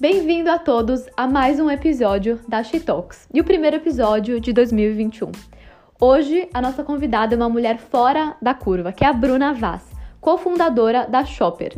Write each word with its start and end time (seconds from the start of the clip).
Bem-vindo 0.00 0.50
a 0.50 0.58
todos 0.58 1.04
a 1.14 1.26
mais 1.26 1.60
um 1.60 1.70
episódio 1.70 2.40
da 2.48 2.62
She 2.62 2.80
Talks 2.80 3.28
e 3.34 3.38
o 3.38 3.44
primeiro 3.44 3.76
episódio 3.76 4.40
de 4.40 4.50
2021. 4.50 5.30
Hoje, 6.00 6.48
a 6.54 6.62
nossa 6.62 6.82
convidada 6.82 7.34
é 7.34 7.36
uma 7.36 7.50
mulher 7.50 7.76
fora 7.76 8.34
da 8.40 8.54
curva, 8.54 8.92
que 8.92 9.04
é 9.04 9.08
a 9.08 9.12
Bruna 9.12 9.52
Vaz, 9.52 9.82
cofundadora 10.18 11.06
da 11.06 11.22
Shopper, 11.26 11.76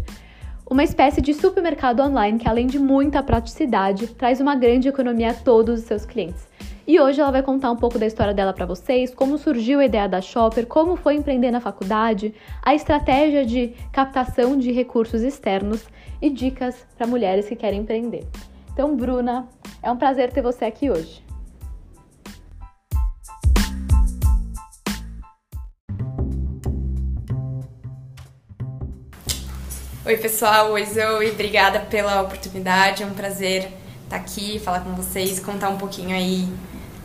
uma 0.71 0.85
espécie 0.85 1.21
de 1.21 1.35
supermercado 1.35 1.99
online 1.99 2.39
que, 2.39 2.49
além 2.49 2.69
de 2.69 2.79
muita 2.79 3.25
praticidade, 3.25 4.07
traz 4.15 4.41
uma 4.41 4.55
grande 4.55 4.87
economia 4.87 5.33
a 5.33 5.35
todos 5.35 5.81
os 5.81 5.87
seus 5.87 6.07
clientes. 6.07 6.47
E 6.85 6.99
hoje 6.99 7.21
ela 7.21 7.31
vai 7.31 7.45
contar 7.45 7.71
um 7.71 7.77
pouco 7.77 7.97
da 7.97 8.07
história 8.07 8.35
dela 8.35 8.53
para 8.53 8.67
vocês, 8.67 9.15
como 9.15 9.39
surgiu 9.39 9.79
a 9.79 9.85
ideia 9.85 10.09
da 10.09 10.21
Shopper, 10.21 10.67
como 10.67 10.97
foi 10.97 11.15
empreender 11.15 11.53
na 11.53 11.61
faculdade, 11.61 12.35
a 12.61 12.75
estratégia 12.75 13.47
de 13.47 13.69
captação 13.93 14.59
de 14.59 14.73
recursos 14.73 15.23
externos 15.23 15.85
e 16.21 16.29
dicas 16.29 16.85
para 16.99 17.07
mulheres 17.07 17.47
que 17.47 17.55
querem 17.55 17.83
empreender. 17.83 18.27
Então, 18.73 18.97
Bruna, 18.97 19.49
é 19.81 19.93
um 19.93 19.97
prazer 19.97 20.33
ter 20.33 20.43
você 20.43 20.65
aqui 20.65 20.91
hoje. 20.91 21.23
Oi, 30.05 30.17
pessoal. 30.17 30.73
Oi, 30.73 30.85
Zoe. 30.85 31.31
Obrigada 31.31 31.79
pela 31.79 32.23
oportunidade. 32.23 33.05
É 33.05 33.07
um 33.07 33.15
prazer 33.15 33.69
estar 34.03 34.17
aqui, 34.17 34.59
falar 34.59 34.81
com 34.81 34.95
vocês, 34.95 35.39
contar 35.39 35.69
um 35.69 35.79
pouquinho 35.79 36.15
aí 36.15 36.49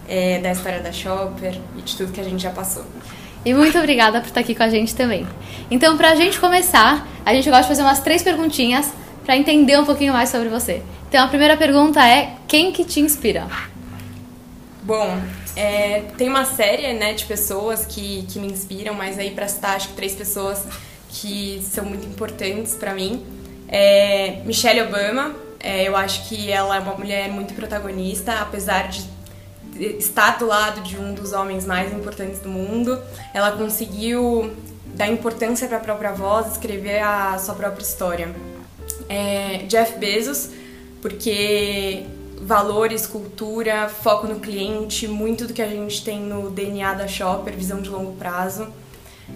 é, 0.07 0.39
da 0.39 0.52
história 0.52 0.79
da 0.79 0.91
Shopper 0.91 1.59
e 1.77 1.81
de 1.81 1.95
tudo 1.95 2.11
que 2.11 2.21
a 2.21 2.23
gente 2.23 2.41
já 2.41 2.52
passou. 2.52 2.85
E 3.45 3.53
muito 3.53 3.77
obrigada 3.77 4.20
por 4.20 4.27
estar 4.27 4.41
aqui 4.41 4.53
com 4.53 4.63
a 4.63 4.70
gente 4.70 4.95
também. 4.95 5.25
Então, 5.70 5.97
para 5.97 6.11
a 6.11 6.16
gente 6.16 6.39
começar, 6.39 7.07
a 7.25 7.33
gente 7.33 7.49
gosta 7.49 7.63
de 7.63 7.70
fazer 7.70 7.81
umas 7.81 7.99
três 7.99 8.22
perguntinhas 8.22 8.91
para 9.25 9.38
entender 9.38 9.78
um 9.80 9.85
pouquinho 9.85 10.13
mais 10.13 10.30
sobre 10.30 10.50
você. 10.50 10.81
Então, 11.08 11.23
a 11.23 11.28
primeira 11.28 11.55
pergunta 11.55 12.05
é: 12.05 12.33
quem 12.47 12.72
que 12.72 12.83
te 12.83 13.00
inspira? 13.00 13.47
Bom, 14.83 15.17
é, 15.55 16.03
tem 16.17 16.30
uma 16.30 16.45
série 16.45 16.94
né, 16.94 17.13
de 17.13 17.25
pessoas 17.25 17.85
que, 17.85 18.25
que 18.30 18.39
me 18.39 18.47
inspiram, 18.47 18.94
mas 18.94 19.17
aí 19.19 19.31
para 19.31 19.47
citar, 19.47 19.75
acho 19.75 19.89
que 19.89 19.95
três 19.95 20.16
pessoas 20.16 20.66
que 21.09 21.61
são 21.63 21.85
muito 21.85 22.05
importantes 22.05 22.75
para 22.75 22.94
mim. 22.94 23.25
É 23.69 24.41
Michelle 24.45 24.81
Obama, 24.81 25.35
é, 25.59 25.88
eu 25.88 25.95
acho 25.95 26.30
que 26.30 26.50
ela 26.52 26.78
é 26.78 26.80
uma 26.80 26.94
mulher 26.94 27.30
muito 27.30 27.53
protagonista, 27.53 28.39
apesar 28.39 28.88
de 28.88 29.03
estar 29.80 30.38
do 30.38 30.47
lado 30.47 30.81
de 30.81 30.97
um 30.97 31.14
dos 31.14 31.33
homens 31.33 31.66
mais 31.66 31.94
importantes 31.94 32.39
do 32.39 32.50
mundo. 32.50 33.00
Ela 33.33 33.52
conseguiu 33.52 34.52
dar 34.95 35.08
importância 35.08 35.67
para 35.67 35.78
a 35.78 35.81
própria 35.81 36.11
voz, 36.11 36.53
escrever 36.53 37.00
a 37.02 37.38
sua 37.38 37.56
própria 37.56 37.84
história. 37.84 38.36
É 39.08 39.59
Jeff 39.67 39.97
Bezos, 39.97 40.50
porque 41.02 42.06
valores, 42.42 43.06
cultura, 43.06 43.89
foco 43.89 44.28
no 44.28 44.39
cliente, 44.39 45.08
muito 45.08 45.47
do 45.47 45.53
que 45.53 45.61
a 45.61 45.67
gente 45.67 46.03
tem 46.03 46.19
no 46.19 46.50
DNA 46.50 46.94
da 46.94 47.08
Shopper, 47.08 47.56
visão 47.56 47.81
de 47.81 47.89
longo 47.89 48.14
prazo. 48.14 48.67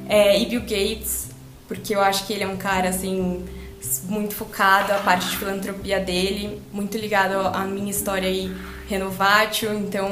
É, 0.07 0.39
e 0.39 0.45
Bill 0.45 0.61
Gates, 0.61 1.29
porque 1.67 1.95
eu 1.95 2.01
acho 2.01 2.25
que 2.25 2.33
ele 2.33 2.43
é 2.43 2.47
um 2.47 2.57
cara 2.57 2.89
assim 2.89 3.45
muito 4.03 4.35
focado 4.35 4.93
a 4.93 4.97
parte 4.99 5.27
de 5.29 5.37
filantropia 5.37 5.99
dele, 5.99 6.61
muito 6.71 6.97
ligado 6.97 7.35
à 7.55 7.65
minha 7.65 7.89
história 7.89 8.27
aí 8.27 8.53
renovátil, 8.91 9.73
então 9.73 10.09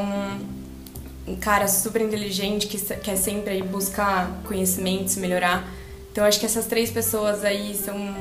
um 1.27 1.35
cara 1.35 1.67
super 1.67 2.01
inteligente 2.01 2.65
que 2.65 2.79
quer 2.95 3.17
sempre 3.17 3.51
aí 3.51 3.61
buscar 3.61 4.31
conhecimentos, 4.45 5.15
melhorar. 5.17 5.67
Então 6.11 6.23
acho 6.23 6.39
que 6.39 6.45
essas 6.45 6.65
três 6.65 6.89
pessoas 6.89 7.43
aí 7.43 7.75
são 7.75 8.15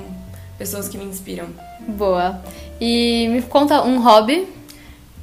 pessoas 0.58 0.88
que 0.88 0.98
me 0.98 1.04
inspiram. 1.04 1.46
Boa. 1.86 2.42
E 2.80 3.28
me 3.30 3.42
conta 3.42 3.82
um 3.82 4.02
hobby? 4.02 4.46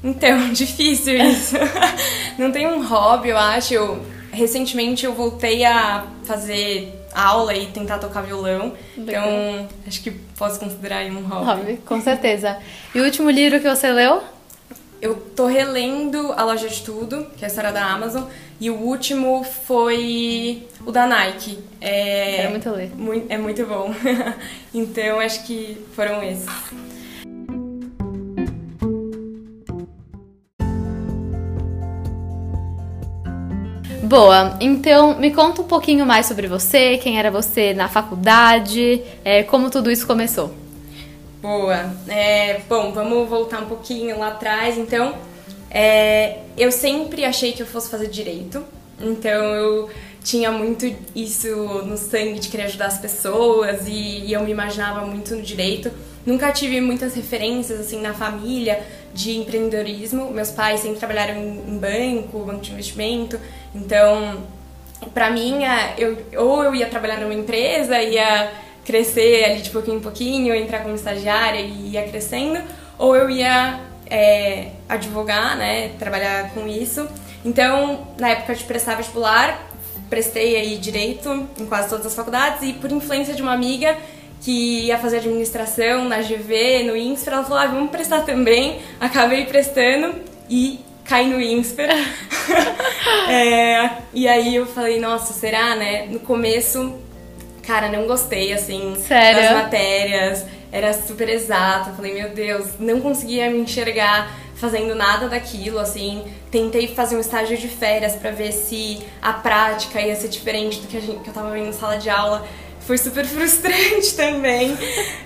Então, 0.04 0.52
difícil 0.54 1.18
isso. 1.18 1.56
Não 2.40 2.52
tem 2.52 2.66
um 2.66 2.86
hobby, 2.88 3.30
eu 3.30 3.38
acho. 3.38 3.74
Eu, 3.74 4.06
recentemente 4.32 5.06
eu 5.06 5.14
voltei 5.14 5.64
a 5.66 6.06
fazer 6.24 6.94
aula 7.14 7.54
e 7.54 7.68
tentar 7.68 8.00
tocar 8.00 8.22
violão. 8.22 8.74
Legal. 8.98 9.28
Então, 9.28 9.68
acho 9.88 10.02
que 10.02 10.12
posso 10.12 10.60
considerar 10.60 10.98
aí 10.98 11.12
um 11.12 11.22
hobby. 11.22 11.46
Hobby, 11.46 11.78
com 11.86 12.02
certeza. 12.02 12.58
E 12.94 13.00
o 13.00 13.04
último 13.04 13.30
livro 13.30 13.60
que 13.60 13.70
você 13.70 13.92
leu? 13.92 14.35
Eu 15.02 15.16
tô 15.36 15.46
relendo 15.46 16.34
A 16.34 16.44
Loja 16.44 16.68
de 16.68 16.82
Tudo, 16.82 17.28
que 17.38 17.44
é 17.44 17.48
a 17.48 17.50
história 17.50 17.72
da 17.72 17.86
Amazon, 17.86 18.24
e 18.60 18.70
o 18.70 18.76
último 18.76 19.44
foi 19.44 20.64
o 20.86 20.92
da 20.92 21.06
Nike. 21.06 21.60
É, 21.82 22.38
Quero 22.38 22.50
muito 22.52 22.70
ler. 22.72 22.92
é 23.30 23.38
muito 23.38 23.66
bom. 23.66 23.94
então, 24.74 25.20
acho 25.20 25.46
que 25.46 25.78
foram 25.94 26.24
esses. 26.24 26.48
Boa, 34.04 34.56
então 34.62 35.18
me 35.18 35.32
conta 35.32 35.64
um 35.64 35.66
pouquinho 35.66 36.06
mais 36.06 36.28
sobre 36.28 36.48
você, 36.48 36.98
quem 37.00 37.18
era 37.18 37.32
você 37.32 37.74
na 37.74 37.90
faculdade, 37.90 39.02
é, 39.24 39.42
como 39.42 39.70
tudo 39.72 39.90
isso 39.92 40.06
começou. 40.06 40.65
Boa, 41.46 41.94
é, 42.08 42.62
bom, 42.68 42.92
vamos 42.92 43.30
voltar 43.30 43.62
um 43.62 43.68
pouquinho 43.68 44.18
lá 44.18 44.30
atrás. 44.30 44.80
Então, 44.80 45.14
é, 45.70 46.40
eu 46.58 46.72
sempre 46.72 47.24
achei 47.24 47.52
que 47.52 47.62
eu 47.62 47.68
fosse 47.68 47.88
fazer 47.88 48.08
direito, 48.08 48.66
então 49.00 49.54
eu 49.54 49.88
tinha 50.24 50.52
muito 50.52 50.92
isso 51.16 51.56
no 51.86 51.98
sangue 51.98 52.40
de 52.40 52.50
querer 52.50 52.64
ajudar 52.64 52.88
as 52.88 52.98
pessoas 52.98 53.88
e, 53.88 54.26
e 54.26 54.34
eu 54.34 54.42
me 54.42 54.50
imaginava 54.50 55.06
muito 55.06 55.36
no 55.36 55.44
direito. 55.44 55.92
Nunca 56.26 56.52
tive 56.52 56.82
muitas 56.82 57.14
referências 57.14 57.80
assim 57.80 58.02
na 58.02 58.16
família 58.16 58.84
de 59.14 59.38
empreendedorismo. 59.38 60.32
Meus 60.32 60.50
pais 60.50 60.80
sempre 60.80 60.98
trabalharam 60.98 61.40
em 61.40 61.78
banco, 61.78 62.40
banco 62.40 62.62
de 62.62 62.72
investimento. 62.72 63.40
Então, 63.76 64.40
para 65.14 65.30
mim, 65.30 65.60
eu, 65.96 66.18
ou 66.44 66.64
eu 66.64 66.74
ia 66.74 66.88
trabalhar 66.88 67.20
numa 67.20 67.36
empresa, 67.36 68.02
ia 68.02 68.52
crescer 68.86 69.46
ali 69.46 69.62
de 69.62 69.72
pouquinho 69.72 69.98
em 69.98 70.02
pouquinho, 70.02 70.56
entrar 70.56 70.80
como 70.80 70.96
estagiária 70.96 71.60
e 71.60 71.92
ia 71.92 72.08
crescendo, 72.08 72.62
ou 72.98 73.16
eu 73.16 73.30
ia 73.30 73.82
é, 74.10 74.70
advogar, 74.88 75.58
né, 75.58 75.90
trabalhar 76.00 76.52
com 76.54 76.68
isso. 76.68 77.08
Então, 77.44 78.08
na 78.18 78.30
época 78.30 78.56
de 78.56 78.64
prestar 78.64 78.96
vestibular, 78.96 79.70
prestei 80.10 80.56
aí 80.56 80.78
direito 80.78 81.48
em 81.60 81.66
quase 81.66 81.90
todas 81.90 82.06
as 82.06 82.16
faculdades 82.16 82.62
e 82.62 82.74
por 82.74 82.92
influência 82.92 83.34
de 83.34 83.42
uma 83.42 83.54
amiga 83.54 83.98
que 84.42 84.86
ia 84.86 85.00
fazer 85.00 85.18
administração 85.18 86.08
na 86.08 86.22
GV, 86.22 86.84
no 86.84 86.96
INSPER, 86.96 87.34
ela 87.34 87.44
falou, 87.44 87.58
ah, 87.58 87.66
vamos 87.66 87.90
prestar 87.90 88.22
também. 88.22 88.80
Acabei 89.00 89.46
prestando 89.46 90.14
e 90.48 90.80
caí 91.04 91.28
no 91.28 91.42
INSPER. 91.42 91.90
é, 93.30 93.90
e 94.14 94.28
aí 94.28 94.56
eu 94.56 94.66
falei, 94.66 95.00
nossa, 95.00 95.34
será, 95.34 95.76
né? 95.76 96.06
No 96.08 96.20
começo, 96.20 96.96
cara, 97.66 97.90
não 97.90 98.08
gostei, 98.08 98.54
assim, 98.54 98.96
Sério? 98.96 99.42
das 99.42 99.52
matérias. 99.52 100.46
Era 100.72 100.94
super 100.94 101.30
exato. 101.30 101.92
Falei, 101.96 102.14
meu 102.14 102.30
Deus, 102.30 102.72
não 102.80 103.00
conseguia 103.00 103.50
me 103.50 103.60
enxergar 103.60 104.32
fazendo 104.56 104.96
nada 104.96 105.28
daquilo, 105.28 105.80
assim. 105.80 106.24
Tentei 106.52 106.88
fazer 106.88 107.16
um 107.16 107.20
estágio 107.20 107.58
de 107.58 107.68
férias 107.68 108.16
para 108.16 108.32
ver 108.32 108.52
se 108.52 109.00
a 109.22 109.34
prática 109.34 110.02
ia 110.02 110.16
ser 110.16 110.28
diferente 110.28 110.80
do 110.80 110.88
que, 110.88 110.98
a 110.98 111.02
gente, 111.02 111.20
que 111.20 111.30
eu 111.30 111.34
tava 111.34 111.52
vendo 111.52 111.68
na 111.68 111.74
sala 111.74 111.98
de 111.98 112.10
aula 112.10 112.46
foi 112.86 112.98
super 112.98 113.26
frustrante 113.26 114.14
também. 114.16 114.78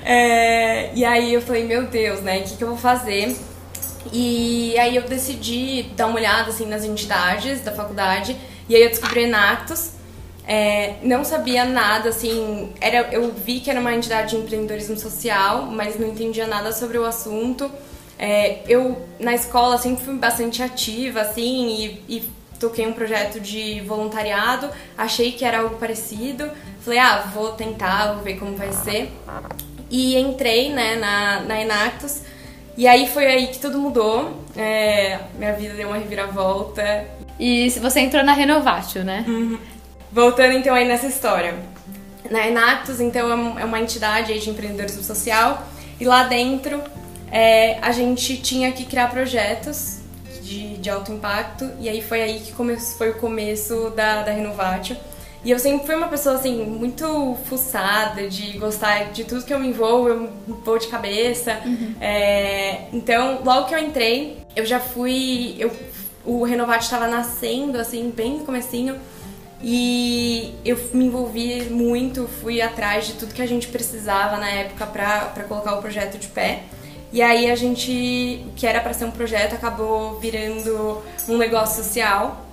É, 0.03 0.91
e 0.95 1.05
aí 1.05 1.33
eu 1.33 1.41
falei, 1.41 1.65
meu 1.65 1.85
Deus, 1.85 2.21
né, 2.21 2.39
o 2.39 2.43
que, 2.43 2.57
que 2.57 2.63
eu 2.63 2.69
vou 2.69 2.77
fazer? 2.77 3.35
E 4.13 4.77
aí 4.79 4.95
eu 4.95 5.03
decidi 5.03 5.83
dar 5.95 6.07
uma 6.07 6.15
olhada 6.15 6.49
assim 6.49 6.65
nas 6.65 6.83
entidades 6.83 7.61
da 7.61 7.71
faculdade 7.71 8.35
e 8.67 8.75
aí 8.75 8.81
eu 8.81 8.89
descobri 8.89 9.23
Enactus. 9.23 9.91
É, 10.51 10.95
não 11.03 11.23
sabia 11.23 11.63
nada, 11.63 12.09
assim, 12.09 12.73
era, 12.81 13.07
eu 13.11 13.31
vi 13.31 13.59
que 13.59 13.69
era 13.69 13.79
uma 13.79 13.93
entidade 13.93 14.31
de 14.31 14.37
empreendedorismo 14.37 14.97
social, 14.97 15.67
mas 15.67 15.99
não 15.99 16.07
entendia 16.07 16.47
nada 16.47 16.71
sobre 16.71 16.97
o 16.97 17.05
assunto. 17.05 17.69
É, 18.17 18.63
eu, 18.67 18.99
na 19.19 19.35
escola, 19.35 19.77
sempre 19.77 20.03
fui 20.03 20.15
bastante 20.15 20.63
ativa, 20.63 21.21
assim, 21.21 22.01
e, 22.07 22.17
e 22.17 22.29
toquei 22.59 22.87
um 22.87 22.93
projeto 22.93 23.39
de 23.39 23.81
voluntariado, 23.81 24.71
achei 24.97 25.33
que 25.33 25.45
era 25.45 25.59
algo 25.59 25.75
parecido, 25.77 26.49
falei, 26.81 26.97
ah, 26.97 27.29
vou 27.31 27.51
tentar, 27.51 28.13
vou 28.13 28.23
ver 28.23 28.39
como 28.39 28.55
vai 28.55 28.73
ser. 28.73 29.11
E 29.87 30.17
entrei, 30.17 30.73
né, 30.73 30.95
na, 30.95 31.41
na 31.41 31.61
Enactus, 31.61 32.23
e 32.75 32.87
aí 32.87 33.07
foi 33.07 33.27
aí 33.27 33.47
que 33.49 33.59
tudo 33.59 33.77
mudou, 33.77 34.43
é, 34.57 35.19
minha 35.37 35.53
vida 35.53 35.75
deu 35.75 35.89
uma 35.89 35.97
reviravolta. 35.97 37.05
E 37.39 37.69
você 37.79 37.99
entrou 37.99 38.23
na 38.23 38.33
Renovatio, 38.33 39.03
né? 39.03 39.23
Uhum. 39.27 39.59
Voltando 40.11 40.53
então 40.53 40.73
aí 40.73 40.87
nessa 40.87 41.07
história. 41.07 41.55
Na 42.29 42.47
Enactus, 42.47 42.99
então, 42.99 43.57
é 43.57 43.65
uma 43.65 43.79
entidade 43.79 44.39
de 44.39 44.49
empreendedorismo 44.49 45.03
social, 45.03 45.65
e 45.99 46.05
lá 46.05 46.23
dentro 46.23 46.81
é, 47.31 47.77
a 47.81 47.91
gente 47.91 48.37
tinha 48.37 48.71
que 48.71 48.85
criar 48.85 49.09
projetos 49.09 49.99
de, 50.41 50.77
de 50.77 50.89
alto 50.89 51.11
impacto, 51.11 51.69
e 51.79 51.89
aí 51.89 52.01
foi 52.01 52.21
aí 52.21 52.39
que 52.39 52.51
come, 52.51 52.77
foi 52.77 53.11
o 53.11 53.15
começo 53.15 53.91
da, 53.95 54.23
da 54.23 54.31
Renovatio. 54.31 54.97
E 55.43 55.51
eu 55.51 55.57
sempre 55.57 55.85
fui 55.85 55.95
uma 55.95 56.09
pessoa, 56.09 56.35
assim, 56.35 56.65
muito 56.65 57.37
fuçada, 57.45 58.27
de 58.27 58.57
gostar 58.57 59.11
de 59.11 59.23
tudo 59.23 59.45
que 59.45 59.53
eu 59.53 59.59
me 59.59 59.69
envolvo, 59.69 60.09
eu 60.09 60.29
vou 60.65 60.77
de 60.77 60.87
cabeça. 60.87 61.61
Uhum. 61.65 61.95
É, 62.01 62.81
então, 62.91 63.39
logo 63.45 63.67
que 63.67 63.73
eu 63.73 63.79
entrei, 63.79 64.37
eu 64.55 64.65
já 64.65 64.81
fui... 64.81 65.55
Eu, 65.57 65.71
o 66.25 66.43
Renovate 66.43 66.83
estava 66.83 67.07
nascendo, 67.07 67.77
assim, 67.79 68.11
bem 68.13 68.39
no 68.39 68.45
comecinho. 68.45 68.97
E 69.61 70.55
eu 70.63 70.77
me 70.93 71.05
envolvi 71.05 71.63
muito, 71.69 72.27
fui 72.41 72.61
atrás 72.61 73.07
de 73.07 73.13
tudo 73.13 73.33
que 73.33 73.41
a 73.41 73.47
gente 73.47 73.67
precisava 73.67 74.37
na 74.37 74.49
época 74.49 74.85
para 74.85 75.43
colocar 75.47 75.75
o 75.75 75.81
projeto 75.81 76.17
de 76.17 76.27
pé. 76.27 76.63
E 77.11 77.21
aí 77.21 77.49
a 77.49 77.55
gente, 77.55 78.45
o 78.47 78.51
que 78.53 78.65
era 78.67 78.79
para 78.79 78.93
ser 78.93 79.05
um 79.05 79.11
projeto, 79.11 79.55
acabou 79.55 80.19
virando 80.19 81.01
um 81.27 81.37
negócio 81.37 81.83
social. 81.83 82.45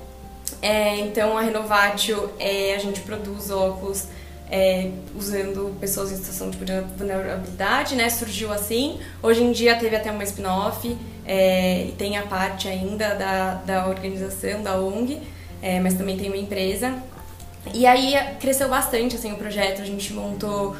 É, 0.62 0.98
então 1.00 1.36
a 1.36 1.42
Renovatio, 1.42 2.30
é, 2.38 2.74
a 2.74 2.78
gente 2.78 3.00
produz 3.00 3.50
óculos 3.50 4.06
é, 4.50 4.90
usando 5.14 5.76
pessoas 5.78 6.12
em 6.12 6.16
situação 6.16 6.50
de 6.50 6.58
vulnerabilidade, 6.96 7.94
né? 7.94 8.08
Surgiu 8.08 8.52
assim. 8.52 8.98
Hoje 9.22 9.42
em 9.42 9.52
dia 9.52 9.76
teve 9.76 9.94
até 9.94 10.10
uma 10.10 10.24
spin-off 10.24 10.96
é, 11.24 11.86
e 11.86 11.92
tem 11.92 12.16
a 12.16 12.22
parte 12.22 12.68
ainda 12.68 13.14
da, 13.14 13.54
da 13.54 13.88
organização, 13.88 14.62
da 14.62 14.76
ONG, 14.76 15.20
é, 15.62 15.80
mas 15.80 15.94
também 15.94 16.16
tem 16.16 16.28
uma 16.28 16.36
empresa. 16.36 16.94
E 17.74 17.86
aí 17.86 18.14
cresceu 18.40 18.68
bastante 18.68 19.16
assim 19.16 19.32
o 19.32 19.36
projeto. 19.36 19.82
A 19.82 19.84
gente 19.84 20.12
montou 20.12 20.76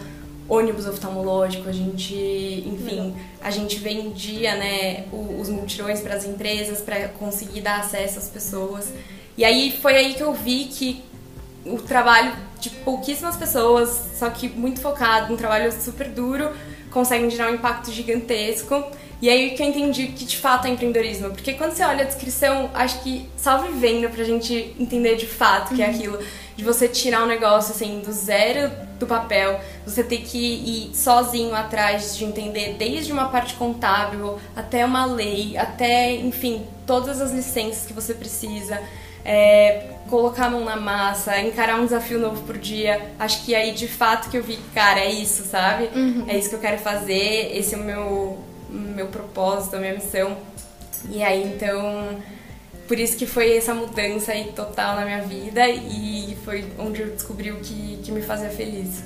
ônibus 0.49 0.87
oftalmológico, 0.87 1.69
a 1.69 1.73
gente, 1.73 2.15
enfim, 2.15 3.15
a 3.41 3.51
gente 3.51 3.79
vendia, 3.79 4.55
né, 4.55 5.05
os 5.13 5.49
multirões 5.49 6.01
para 6.01 6.15
as 6.15 6.25
empresas 6.25 6.81
para 6.81 7.09
conseguir 7.09 7.61
dar 7.61 7.81
acesso 7.81 8.19
às 8.19 8.29
pessoas. 8.29 8.93
E 9.37 9.45
aí 9.45 9.77
foi 9.83 9.97
aí 9.97 10.15
que 10.15 10.23
eu 10.23 10.33
vi 10.33 10.67
que 10.67 11.05
o 11.65 11.79
trabalho 11.79 12.33
de 12.61 12.71
pouquíssimas 12.71 13.37
pessoas, 13.37 14.13
só 14.19 14.31
que 14.31 14.49
muito 14.49 14.81
focado, 14.81 15.33
um 15.33 15.37
trabalho 15.37 15.73
super 15.73 16.09
duro, 16.09 16.51
conseguem 16.91 17.29
gerar 17.29 17.51
um 17.51 17.55
impacto 17.55 17.91
gigantesco. 17.91 18.85
E 19.21 19.31
aí 19.31 19.51
que 19.51 19.63
eu 19.63 19.67
entendi 19.67 20.09
que 20.09 20.25
de 20.25 20.37
fato 20.37 20.67
é 20.67 20.71
empreendedorismo. 20.71 21.31
Porque 21.31 21.55
quando 21.55 21.73
você 21.73 21.83
olha 21.85 22.03
a 22.03 22.07
descrição, 22.07 22.71
acho 22.75 23.03
que 23.03 23.29
só 23.37 23.59
vivendo 23.59 24.11
pra 24.11 24.25
gente 24.25 24.75
entender 24.79 25.17
de 25.17 25.27
fato 25.27 25.75
que 25.75 25.83
é 25.83 25.87
uhum. 25.87 25.95
aquilo. 25.95 26.19
De 26.55 26.65
você 26.65 26.89
tirar 26.89 27.23
um 27.23 27.27
negócio 27.27 27.75
assim 27.75 28.01
do 28.01 28.13
zero 28.13 28.71
do 28.99 29.07
papel, 29.07 29.61
você 29.85 30.03
ter 30.03 30.19
que 30.19 30.39
ir 30.39 30.97
sozinho 30.97 31.55
atrás 31.55 32.17
de 32.17 32.25
entender 32.25 32.77
desde 32.79 33.13
uma 33.13 33.29
parte 33.29 33.55
contábil 33.55 34.39
até 34.55 34.85
uma 34.85 35.05
lei, 35.05 35.57
até, 35.57 36.15
enfim, 36.15 36.67
todas 36.87 37.21
as 37.21 37.31
licenças 37.31 37.87
que 37.87 37.93
você 37.93 38.15
precisa. 38.15 38.81
É, 39.23 39.97
colocar 40.09 40.47
a 40.47 40.51
mão 40.51 40.65
na 40.65 40.77
massa, 40.77 41.41
encarar 41.41 41.81
um 41.81 41.85
desafio 41.85 42.19
novo 42.19 42.43
por 42.43 42.57
dia. 42.57 43.11
Acho 43.19 43.45
que 43.45 43.55
aí 43.55 43.73
de 43.73 43.89
fato 43.89 44.31
que 44.31 44.37
eu 44.37 44.43
vi, 44.43 44.57
cara, 44.73 45.01
é 45.01 45.11
isso, 45.11 45.43
sabe? 45.43 45.91
Uhum. 45.95 46.25
É 46.29 46.39
isso 46.39 46.49
que 46.49 46.55
eu 46.55 46.61
quero 46.61 46.79
fazer, 46.79 47.51
esse 47.53 47.75
é 47.75 47.79
o 47.79 47.83
meu 47.83 48.39
meu 48.69 49.09
propósito, 49.09 49.77
a 49.77 49.79
minha 49.79 49.95
missão. 49.95 50.37
E 51.11 51.23
aí 51.23 51.43
então, 51.45 52.19
por 52.89 52.99
isso 52.99 53.17
que 53.17 53.27
foi 53.27 53.57
essa 53.57 53.75
mudança 53.75 54.33
aí 54.33 54.53
total 54.55 54.97
na 54.97 55.05
minha 55.05 55.23
vida 55.23 55.69
e 55.69 56.37
foi 56.45 56.65
onde 56.79 57.03
eu 57.03 57.09
descobri 57.09 57.51
o 57.51 57.57
que, 57.57 57.99
que 58.03 58.13
me 58.13 58.23
fazia 58.23 58.51
feliz. 58.51 59.03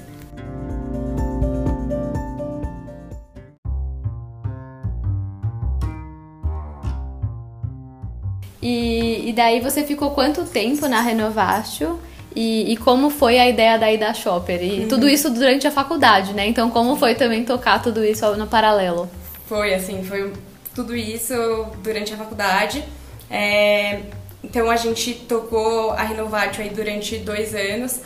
E, 8.62 9.30
e 9.30 9.32
daí 9.32 9.60
você 9.60 9.84
ficou 9.84 10.10
quanto 10.10 10.44
tempo 10.44 10.86
na 10.86 11.00
Renovatio? 11.00 11.98
E, 12.36 12.72
e, 12.72 12.76
como 12.76 13.10
foi 13.10 13.38
a 13.40 13.48
ideia 13.48 13.76
da 13.76 13.90
Ida 13.90 14.14
Shopper? 14.14 14.62
E 14.62 14.80
uhum. 14.80 14.88
tudo 14.88 15.08
isso 15.08 15.30
durante 15.30 15.66
a 15.66 15.70
faculdade, 15.70 16.32
né? 16.32 16.46
Então, 16.46 16.70
como 16.70 16.94
foi 16.94 17.14
também 17.16 17.44
tocar 17.44 17.82
tudo 17.82 18.04
isso 18.04 18.24
no 18.36 18.46
paralelo? 18.46 19.10
Foi, 19.50 19.74
assim, 19.74 20.04
foi 20.04 20.32
tudo 20.76 20.94
isso 20.94 21.34
durante 21.82 22.14
a 22.14 22.16
faculdade. 22.16 22.84
É, 23.28 24.02
então 24.44 24.70
a 24.70 24.76
gente 24.76 25.12
tocou 25.28 25.90
a 25.90 26.04
Renovatio 26.04 26.62
aí 26.62 26.70
durante 26.70 27.16
dois 27.16 27.52
anos. 27.52 27.98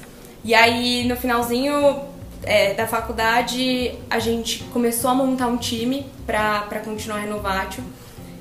E 0.43 0.55
aí 0.55 1.07
no 1.07 1.15
finalzinho 1.17 2.01
é, 2.45 2.73
da 2.73 2.87
faculdade 2.87 3.93
a 4.09 4.19
gente 4.19 4.65
começou 4.73 5.11
a 5.11 5.15
montar 5.15 5.49
um 5.49 5.59
time 5.59 6.07
para 6.25 6.81
continuar 6.83 7.19
a 7.19 7.21
Renovatio. 7.21 7.85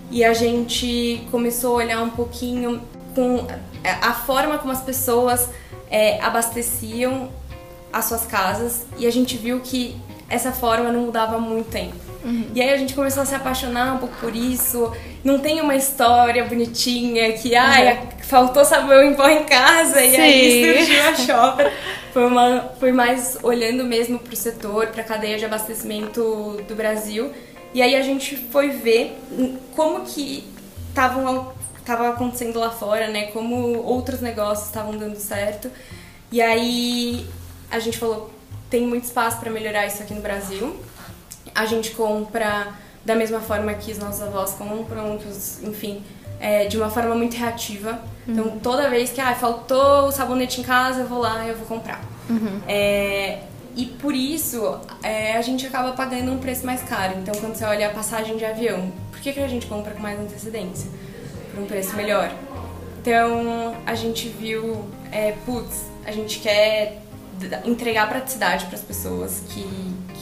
E 0.10 0.24
a 0.24 0.34
gente 0.34 1.28
começou 1.30 1.74
a 1.74 1.84
olhar 1.84 2.02
um 2.02 2.10
pouquinho 2.10 2.82
com 3.14 3.46
a 3.84 4.14
forma 4.14 4.58
como 4.60 4.72
as 4.72 4.82
pessoas 4.82 5.50
é, 5.92 6.22
abasteciam 6.22 7.30
as 7.92 8.06
suas 8.06 8.26
casas 8.26 8.86
e 8.98 9.06
a 9.06 9.12
gente 9.12 9.36
viu 9.36 9.60
que 9.60 9.98
essa 10.30 10.54
forma 10.54 10.90
não 10.90 11.02
mudava 11.02 11.38
muito 11.38 11.70
tempo. 11.70 12.13
Uhum. 12.24 12.46
E 12.56 12.62
aí 12.62 12.70
a 12.70 12.78
gente 12.78 12.94
começou 12.94 13.24
a 13.24 13.26
se 13.26 13.36
apaixonar 13.36 13.96
um 13.96 13.98
pouco 13.98 14.16
por 14.18 14.36
isso. 14.36 14.92
Não 15.24 15.40
tem 15.40 15.60
uma 15.62 15.76
história 15.76 16.46
bonitinha 16.46 17.34
que, 17.34 17.56
ai, 17.56 17.94
uhum. 17.94 18.08
faltou 18.22 18.64
sabão 18.64 19.04
em 19.04 19.14
pó 19.14 19.28
em 19.28 19.44
casa 19.44 20.00
Sim. 20.00 20.12
e 20.12 20.16
aí 20.16 20.76
surgiu 20.76 21.04
a 21.04 21.16
Shopper. 21.16 21.74
Foi, 22.14 22.26
uma, 22.26 22.72
foi 22.80 22.92
mais 22.92 23.38
olhando 23.44 23.84
mesmo 23.84 24.20
pro 24.20 24.36
setor, 24.36 24.88
pra 24.88 25.04
cadeia 25.04 25.38
de 25.38 25.46
abastecimento 25.46 26.62
do 26.68 26.76
Brasil. 26.76 27.32
E 27.74 27.82
aí 27.82 27.96
a 27.96 28.02
gente 28.02 28.38
foi 28.38 28.70
ver 28.70 29.18
como 29.76 30.02
que 30.02 30.44
estavam 30.90 31.52
estava 31.80 32.10
acontecendo 32.10 32.60
lá 32.60 32.70
fora, 32.70 33.10
né? 33.10 33.24
Como 33.28 33.78
outros 33.84 34.22
negócios 34.22 34.68
estavam 34.68 34.98
dando 34.98 35.18
certo. 35.18 35.70
E 36.32 36.42
aí 36.42 37.28
a 37.70 37.78
gente 37.80 37.98
falou, 37.98 38.32
tem 38.70 38.88
muito 38.88 39.04
espaço 39.04 39.38
para 39.40 39.52
melhorar 39.52 39.86
isso 39.86 40.02
aqui 40.02 40.14
no 40.14 40.22
Brasil 40.22 40.80
a 41.54 41.66
gente 41.66 41.92
compra 41.92 42.74
da 43.06 43.16
mesma 43.16 43.40
forma 43.40 43.74
que 43.74 43.92
os 43.92 43.98
nossos 43.98 44.22
avós 44.22 44.52
compram, 44.52 45.18
que 45.18 45.28
os, 45.28 45.62
enfim, 45.64 46.04
é, 46.40 46.66
de 46.66 46.78
uma 46.78 46.90
forma 46.90 47.16
muito 47.16 47.36
reativa. 47.36 48.00
Então, 48.28 48.44
uhum. 48.44 48.50
Então, 48.52 48.60
toda 48.60 48.90
vez 48.90 49.12
que 49.12 49.22
ah, 49.22 49.36
faltou 49.36 50.08
o 50.08 50.12
sabonete 50.12 50.62
em 50.62 50.64
casa, 50.64 51.02
eu 51.02 51.08
vou 51.08 51.20
lá 51.20 51.46
e 51.46 51.50
eu 51.50 51.56
vou 51.56 51.66
comprar. 51.66 52.02
Uhum. 52.30 52.62
É, 52.68 53.40
e 53.76 53.86
por 53.86 54.14
isso, 54.14 54.80
é, 55.02 55.36
a 55.36 55.42
gente 55.42 55.66
acaba 55.66 55.94
pagando 55.94 56.32
um 56.32 56.38
preço 56.38 56.66
mais 56.66 56.84
caro. 56.84 57.16
Então, 57.18 57.34
quando 57.40 57.56
você 57.56 57.66
olha 57.66 57.88
a 57.88 57.90
passagem 57.92 58.38
de 58.38 58.46
avião, 58.46 58.92
por 59.12 59.20
que, 59.20 59.34
que 59.34 59.40
a 59.40 59.48
gente 59.48 59.66
compra 59.66 59.94
com 59.94 60.02
mais 60.02 60.20
antecedência? 60.20 60.90
Por 61.52 61.64
um 61.64 61.66
preço 61.66 61.96
melhor. 61.96 62.32
Então, 63.02 63.76
a 63.86 63.96
gente 63.96 64.30
viu, 64.30 64.86
é, 65.12 65.34
putz, 65.46 65.86
a 66.06 66.12
gente 66.12 66.40
quer 66.40 67.02
entregar 67.66 68.08
praticidade 68.08 68.66
para 68.68 68.76
as 68.76 68.82
pessoas 68.82 69.44
que, 69.50 69.66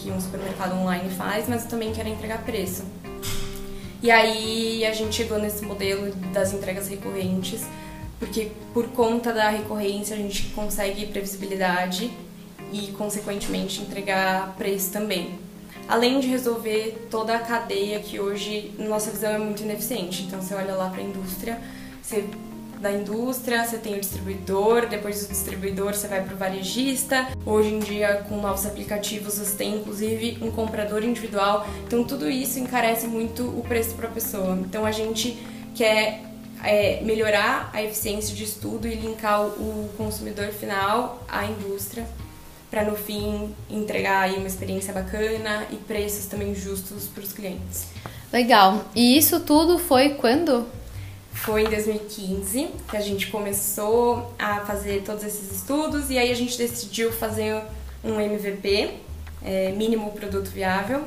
que 0.01 0.11
um 0.11 0.19
supermercado 0.19 0.73
online 0.73 1.09
faz, 1.09 1.47
mas 1.47 1.63
eu 1.63 1.69
também 1.69 1.93
quero 1.93 2.09
entregar 2.09 2.43
preço. 2.43 2.83
E 4.01 4.09
aí 4.09 4.83
a 4.85 4.93
gente 4.93 5.15
chegou 5.15 5.37
nesse 5.37 5.63
modelo 5.63 6.11
das 6.33 6.53
entregas 6.53 6.87
recorrentes, 6.87 7.61
porque 8.19 8.51
por 8.73 8.87
conta 8.89 9.31
da 9.31 9.49
recorrência 9.49 10.15
a 10.15 10.19
gente 10.19 10.47
consegue 10.55 11.05
previsibilidade 11.05 12.11
e, 12.73 12.87
consequentemente, 12.93 13.81
entregar 13.81 14.55
preço 14.57 14.91
também. 14.91 15.39
Além 15.87 16.19
de 16.19 16.27
resolver 16.27 17.07
toda 17.11 17.35
a 17.35 17.39
cadeia 17.39 17.99
que 17.99 18.19
hoje, 18.19 18.71
nossa 18.79 19.11
visão, 19.11 19.31
é 19.31 19.37
muito 19.37 19.61
ineficiente. 19.61 20.23
Então, 20.23 20.41
você 20.41 20.55
olha 20.55 20.73
lá 20.73 20.89
para 20.89 21.01
a 21.01 21.03
indústria, 21.03 21.59
você 22.01 22.25
da 22.81 22.91
indústria, 22.91 23.63
você 23.63 23.77
tem 23.77 23.95
o 23.95 23.99
distribuidor, 23.99 24.87
depois 24.87 25.25
do 25.25 25.29
distribuidor 25.29 25.93
você 25.93 26.07
vai 26.07 26.23
para 26.23 26.33
o 26.33 26.37
varejista. 26.37 27.27
Hoje 27.45 27.69
em 27.69 27.79
dia, 27.79 28.25
com 28.27 28.41
novos 28.41 28.65
aplicativos, 28.65 29.37
você 29.37 29.55
tem 29.55 29.75
inclusive 29.75 30.39
um 30.41 30.49
comprador 30.51 31.03
individual. 31.03 31.67
Então, 31.85 32.03
tudo 32.03 32.29
isso 32.29 32.59
encarece 32.59 33.07
muito 33.07 33.43
o 33.43 33.63
preço 33.67 33.93
para 33.95 34.07
a 34.07 34.11
pessoa. 34.11 34.57
Então, 34.59 34.85
a 34.85 34.91
gente 34.91 35.37
quer 35.75 36.23
é, 36.63 37.01
melhorar 37.03 37.69
a 37.71 37.83
eficiência 37.83 38.35
de 38.35 38.43
estudo 38.43 38.87
e 38.87 38.95
linkar 38.95 39.45
o 39.45 39.89
consumidor 39.97 40.47
final 40.47 41.23
à 41.29 41.45
indústria 41.45 42.05
para 42.69 42.85
no 42.85 42.95
fim 42.95 43.53
entregar 43.69 44.21
aí 44.21 44.37
uma 44.37 44.47
experiência 44.47 44.93
bacana 44.93 45.65
e 45.69 45.75
preços 45.75 46.25
também 46.25 46.55
justos 46.55 47.05
para 47.05 47.21
os 47.21 47.33
clientes. 47.33 47.87
Legal. 48.31 48.85
E 48.95 49.17
isso 49.17 49.41
tudo 49.41 49.77
foi 49.77 50.11
quando? 50.11 50.65
Foi 51.33 51.63
em 51.63 51.69
2015 51.69 52.69
que 52.89 52.97
a 52.97 53.01
gente 53.01 53.27
começou 53.27 54.33
a 54.37 54.59
fazer 54.61 55.03
todos 55.03 55.23
esses 55.23 55.51
estudos 55.51 56.09
e 56.09 56.17
aí 56.17 56.31
a 56.31 56.35
gente 56.35 56.57
decidiu 56.57 57.11
fazer 57.11 57.61
um 58.03 58.19
MVP, 58.19 58.91
é, 59.43 59.71
mínimo 59.71 60.11
produto 60.11 60.49
viável. 60.49 61.03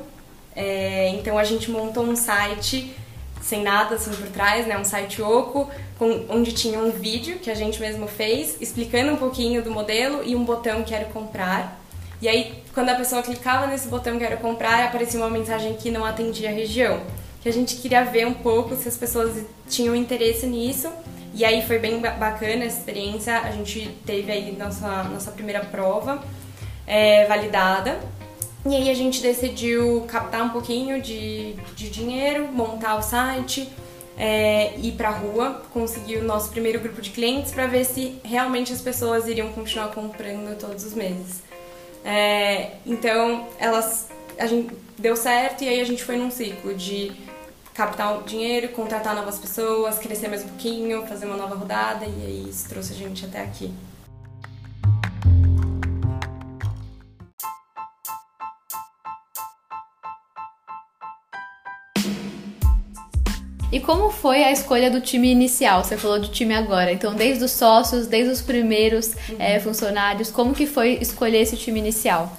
É, 0.56 1.08
então 1.10 1.38
a 1.38 1.44
gente 1.44 1.70
montou 1.70 2.04
um 2.04 2.16
site 2.16 2.94
sem 3.40 3.62
nada 3.62 3.96
assim 3.96 4.10
por 4.10 4.26
trás, 4.28 4.66
né, 4.66 4.78
um 4.78 4.84
site 4.84 5.20
oco, 5.20 5.70
com, 5.98 6.24
onde 6.30 6.52
tinha 6.52 6.78
um 6.78 6.90
vídeo 6.90 7.38
que 7.38 7.50
a 7.50 7.54
gente 7.54 7.78
mesmo 7.78 8.06
fez, 8.06 8.56
explicando 8.60 9.12
um 9.12 9.16
pouquinho 9.16 9.62
do 9.62 9.70
modelo 9.70 10.22
e 10.24 10.34
um 10.34 10.44
botão 10.44 10.82
quero 10.82 11.06
comprar. 11.06 11.78
E 12.22 12.28
aí, 12.28 12.62
quando 12.72 12.88
a 12.88 12.94
pessoa 12.94 13.22
clicava 13.22 13.66
nesse 13.66 13.88
botão 13.88 14.18
quero 14.18 14.38
comprar, 14.38 14.84
aparecia 14.84 15.20
uma 15.20 15.28
mensagem 15.28 15.74
que 15.74 15.90
não 15.90 16.04
atendia 16.04 16.48
a 16.48 16.52
região 16.52 17.02
que 17.44 17.48
a 17.50 17.52
gente 17.52 17.76
queria 17.76 18.02
ver 18.02 18.26
um 18.26 18.32
pouco 18.32 18.74
se 18.74 18.88
as 18.88 18.96
pessoas 18.96 19.44
tinham 19.68 19.94
interesse 19.94 20.46
nisso 20.46 20.90
E 21.34 21.44
aí 21.44 21.60
foi 21.66 21.78
bem 21.78 22.00
bacana 22.00 22.64
essa 22.64 22.78
experiência. 22.78 23.38
A 23.38 23.50
gente 23.50 23.86
teve 24.06 24.32
aí 24.32 24.56
nossa, 24.56 25.04
nossa 25.04 25.30
primeira 25.30 25.60
prova 25.60 26.24
é, 26.86 27.26
validada. 27.26 28.00
E 28.64 28.74
aí 28.74 28.88
a 28.88 28.94
gente 28.94 29.20
decidiu 29.20 30.06
captar 30.08 30.42
um 30.42 30.48
pouquinho 30.48 31.02
de, 31.02 31.52
de 31.76 31.90
dinheiro, 31.90 32.48
montar 32.50 32.96
o 32.96 33.02
site, 33.02 33.68
é, 34.16 34.74
ir 34.78 34.92
pra 34.92 35.10
rua, 35.10 35.62
conseguir 35.70 36.16
o 36.16 36.24
nosso 36.24 36.48
primeiro 36.48 36.80
grupo 36.80 37.02
de 37.02 37.10
clientes 37.10 37.52
para 37.52 37.66
ver 37.66 37.84
se 37.84 38.18
realmente 38.24 38.72
as 38.72 38.80
pessoas 38.80 39.28
iriam 39.28 39.52
continuar 39.52 39.88
comprando 39.88 40.56
todos 40.58 40.82
os 40.82 40.94
meses. 40.94 41.42
É, 42.02 42.76
então 42.86 43.48
elas 43.58 44.08
a 44.38 44.46
gente 44.46 44.74
deu 44.98 45.14
certo 45.14 45.62
e 45.62 45.68
aí 45.68 45.80
a 45.80 45.84
gente 45.84 46.02
foi 46.02 46.16
num 46.16 46.30
ciclo 46.30 46.74
de 46.74 47.12
captar 47.74 48.22
dinheiro, 48.22 48.68
contratar 48.68 49.16
novas 49.16 49.36
pessoas, 49.36 49.98
crescer 49.98 50.28
mais 50.28 50.44
um 50.44 50.48
pouquinho, 50.48 51.04
fazer 51.06 51.26
uma 51.26 51.36
nova 51.36 51.56
rodada 51.56 52.06
e 52.06 52.24
aí 52.24 52.46
isso 52.48 52.68
trouxe 52.68 52.92
a 52.92 52.96
gente 52.96 53.24
até 53.24 53.42
aqui. 53.42 53.74
E 63.72 63.80
como 63.80 64.08
foi 64.08 64.44
a 64.44 64.52
escolha 64.52 64.88
do 64.88 65.00
time 65.00 65.32
inicial? 65.32 65.82
Você 65.82 65.96
falou 65.96 66.20
de 66.20 66.30
time 66.30 66.54
agora, 66.54 66.92
então 66.92 67.12
desde 67.12 67.42
os 67.42 67.50
sócios, 67.50 68.06
desde 68.06 68.30
os 68.30 68.40
primeiros 68.40 69.14
uhum. 69.28 69.36
é, 69.40 69.58
funcionários, 69.58 70.30
como 70.30 70.54
que 70.54 70.64
foi 70.64 70.92
escolher 71.00 71.38
esse 71.38 71.56
time 71.56 71.80
inicial? 71.80 72.36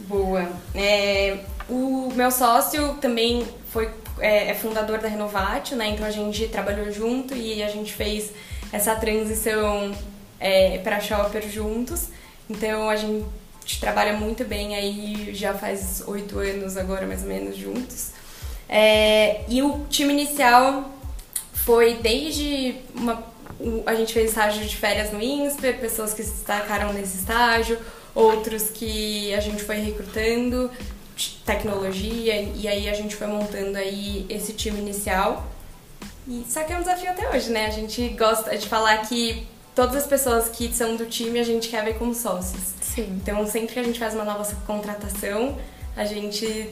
Boa. 0.00 0.46
É, 0.74 1.38
o 1.70 2.12
meu 2.14 2.30
sócio 2.30 2.98
também 3.00 3.46
foi 3.70 3.88
é, 4.18 4.50
é 4.50 4.54
fundador 4.54 4.98
da 4.98 5.08
Renovatio, 5.08 5.76
né? 5.76 5.88
Então 5.88 6.06
a 6.06 6.10
gente 6.10 6.48
trabalhou 6.48 6.90
junto 6.90 7.34
e 7.34 7.62
a 7.62 7.68
gente 7.68 7.92
fez 7.92 8.30
essa 8.72 8.94
transição 8.96 9.92
é, 10.40 10.78
para 10.78 11.00
Shopper 11.00 11.48
juntos. 11.48 12.08
Então 12.48 12.88
a 12.88 12.96
gente 12.96 13.24
trabalha 13.80 14.12
muito 14.14 14.44
bem 14.44 14.74
aí, 14.74 15.34
já 15.34 15.54
faz 15.54 16.02
oito 16.06 16.38
anos 16.38 16.76
agora 16.76 17.06
mais 17.06 17.22
ou 17.22 17.28
menos 17.28 17.56
juntos. 17.56 18.10
É, 18.68 19.44
e 19.48 19.62
o 19.62 19.86
time 19.88 20.12
inicial 20.12 20.90
foi 21.52 21.94
desde 21.94 22.76
uma, 22.94 23.24
a 23.86 23.94
gente 23.94 24.12
fez 24.12 24.30
estágio 24.30 24.64
de 24.64 24.76
férias 24.76 25.12
no 25.12 25.22
INSPER, 25.22 25.78
pessoas 25.78 26.12
que 26.12 26.22
se 26.22 26.32
destacaram 26.32 26.92
nesse 26.92 27.18
estágio, 27.18 27.78
outros 28.14 28.64
que 28.70 29.34
a 29.34 29.40
gente 29.40 29.62
foi 29.62 29.76
recrutando, 29.76 30.70
tecnologia, 31.44 32.42
e 32.54 32.66
aí 32.66 32.88
a 32.88 32.94
gente 32.94 33.14
foi 33.14 33.26
montando 33.26 33.76
aí 33.78 34.26
esse 34.28 34.52
time 34.52 34.78
inicial. 34.78 35.46
E 36.26 36.44
só 36.48 36.62
que 36.64 36.72
é 36.72 36.76
um 36.76 36.80
desafio 36.80 37.10
até 37.10 37.28
hoje, 37.30 37.50
né? 37.50 37.66
A 37.66 37.70
gente 37.70 38.08
gosta 38.10 38.56
de 38.56 38.66
falar 38.66 38.98
que 38.98 39.46
todas 39.74 39.96
as 39.96 40.06
pessoas 40.06 40.48
que 40.48 40.72
são 40.72 40.96
do 40.96 41.06
time 41.06 41.38
a 41.38 41.44
gente 41.44 41.68
quer 41.68 41.84
ver 41.84 41.98
como 41.98 42.14
sócios. 42.14 42.74
Sim. 42.80 43.20
Então 43.22 43.46
sempre 43.46 43.74
que 43.74 43.80
a 43.80 43.82
gente 43.82 43.98
faz 43.98 44.14
uma 44.14 44.24
nova 44.24 44.44
contratação, 44.66 45.58
a 45.96 46.04
gente 46.04 46.70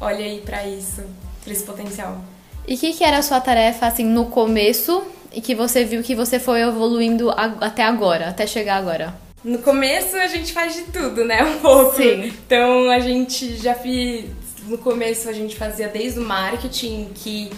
olha 0.00 0.24
aí 0.24 0.40
para 0.40 0.66
isso, 0.66 1.02
para 1.42 1.52
esse 1.52 1.64
potencial. 1.64 2.18
E 2.66 2.74
o 2.74 2.78
que, 2.78 2.94
que 2.94 3.04
era 3.04 3.18
a 3.18 3.22
sua 3.22 3.40
tarefa 3.40 3.86
assim 3.86 4.04
no 4.04 4.26
começo 4.26 5.04
e 5.32 5.40
que 5.40 5.54
você 5.54 5.84
viu 5.84 6.02
que 6.02 6.14
você 6.14 6.38
foi 6.38 6.62
evoluindo 6.62 7.30
até 7.30 7.82
agora, 7.82 8.28
até 8.28 8.46
chegar 8.46 8.76
agora? 8.76 9.23
No 9.44 9.58
começo 9.58 10.16
a 10.16 10.26
gente 10.26 10.52
faz 10.52 10.74
de 10.74 10.82
tudo, 10.84 11.24
né? 11.24 11.44
Um 11.44 11.60
pouco. 11.60 11.96
Sim. 11.96 12.24
Então 12.24 12.90
a 12.90 12.98
gente 12.98 13.56
já 13.58 13.74
fiz. 13.74 14.24
No 14.66 14.78
começo 14.78 15.28
a 15.28 15.32
gente 15.32 15.56
fazia 15.56 15.86
desde 15.86 16.18
o 16.18 16.22
marketing, 16.22 17.10
que 17.14 17.50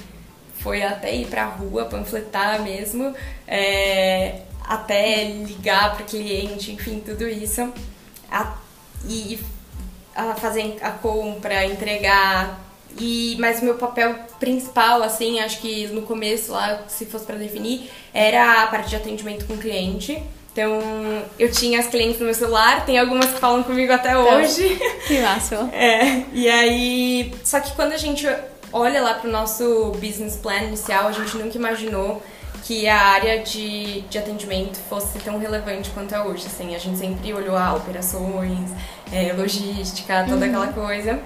foi 0.58 0.82
até 0.82 1.14
ir 1.14 1.28
pra 1.28 1.44
rua, 1.44 1.84
panfletar 1.84 2.60
mesmo, 2.60 3.14
é, 3.46 4.40
até 4.64 5.22
ligar 5.24 5.94
para 5.94 6.04
cliente, 6.04 6.72
enfim, 6.72 7.00
tudo 7.06 7.28
isso. 7.28 7.72
A, 8.28 8.56
e 9.08 9.38
a 10.12 10.34
fazer 10.34 10.78
a 10.80 10.90
compra, 10.90 11.64
entregar. 11.64 12.60
E, 12.98 13.36
mas 13.38 13.60
o 13.60 13.64
meu 13.64 13.74
papel 13.76 14.18
principal, 14.40 15.04
assim, 15.04 15.38
acho 15.38 15.60
que 15.60 15.86
no 15.88 16.02
começo 16.02 16.50
lá, 16.50 16.82
se 16.88 17.06
fosse 17.06 17.26
para 17.26 17.36
definir, 17.36 17.88
era 18.12 18.64
a 18.64 18.66
parte 18.66 18.88
de 18.88 18.96
atendimento 18.96 19.46
com 19.46 19.54
o 19.54 19.58
cliente. 19.58 20.20
Então, 20.56 20.80
eu 21.38 21.52
tinha 21.52 21.78
as 21.78 21.86
clientes 21.86 22.18
no 22.18 22.24
meu 22.24 22.34
celular, 22.34 22.86
tem 22.86 22.98
algumas 22.98 23.26
que 23.26 23.38
falam 23.38 23.62
comigo 23.62 23.92
até 23.92 24.12
então, 24.12 24.38
hoje. 24.38 24.80
Que 25.06 25.20
massa. 25.20 25.68
É, 25.76 26.22
e 26.32 26.48
aí. 26.48 27.34
Só 27.44 27.60
que 27.60 27.72
quando 27.72 27.92
a 27.92 27.98
gente 27.98 28.26
olha 28.72 29.02
lá 29.02 29.14
pro 29.14 29.30
nosso 29.30 29.92
business 30.00 30.36
plan 30.36 30.62
inicial, 30.62 31.08
a 31.08 31.12
gente 31.12 31.36
nunca 31.36 31.58
imaginou 31.58 32.22
que 32.64 32.88
a 32.88 32.98
área 32.98 33.42
de, 33.42 34.00
de 34.02 34.16
atendimento 34.16 34.78
fosse 34.88 35.18
tão 35.18 35.38
relevante 35.38 35.90
quanto 35.90 36.14
é 36.14 36.22
hoje. 36.22 36.46
Assim, 36.46 36.74
a 36.74 36.78
gente 36.78 36.96
sempre 36.96 37.34
olhou 37.34 37.54
a 37.54 37.74
operações, 37.74 38.70
é, 39.12 39.34
logística, 39.34 40.24
toda 40.26 40.46
uhum. 40.46 40.50
aquela 40.50 40.68
coisa. 40.68 41.20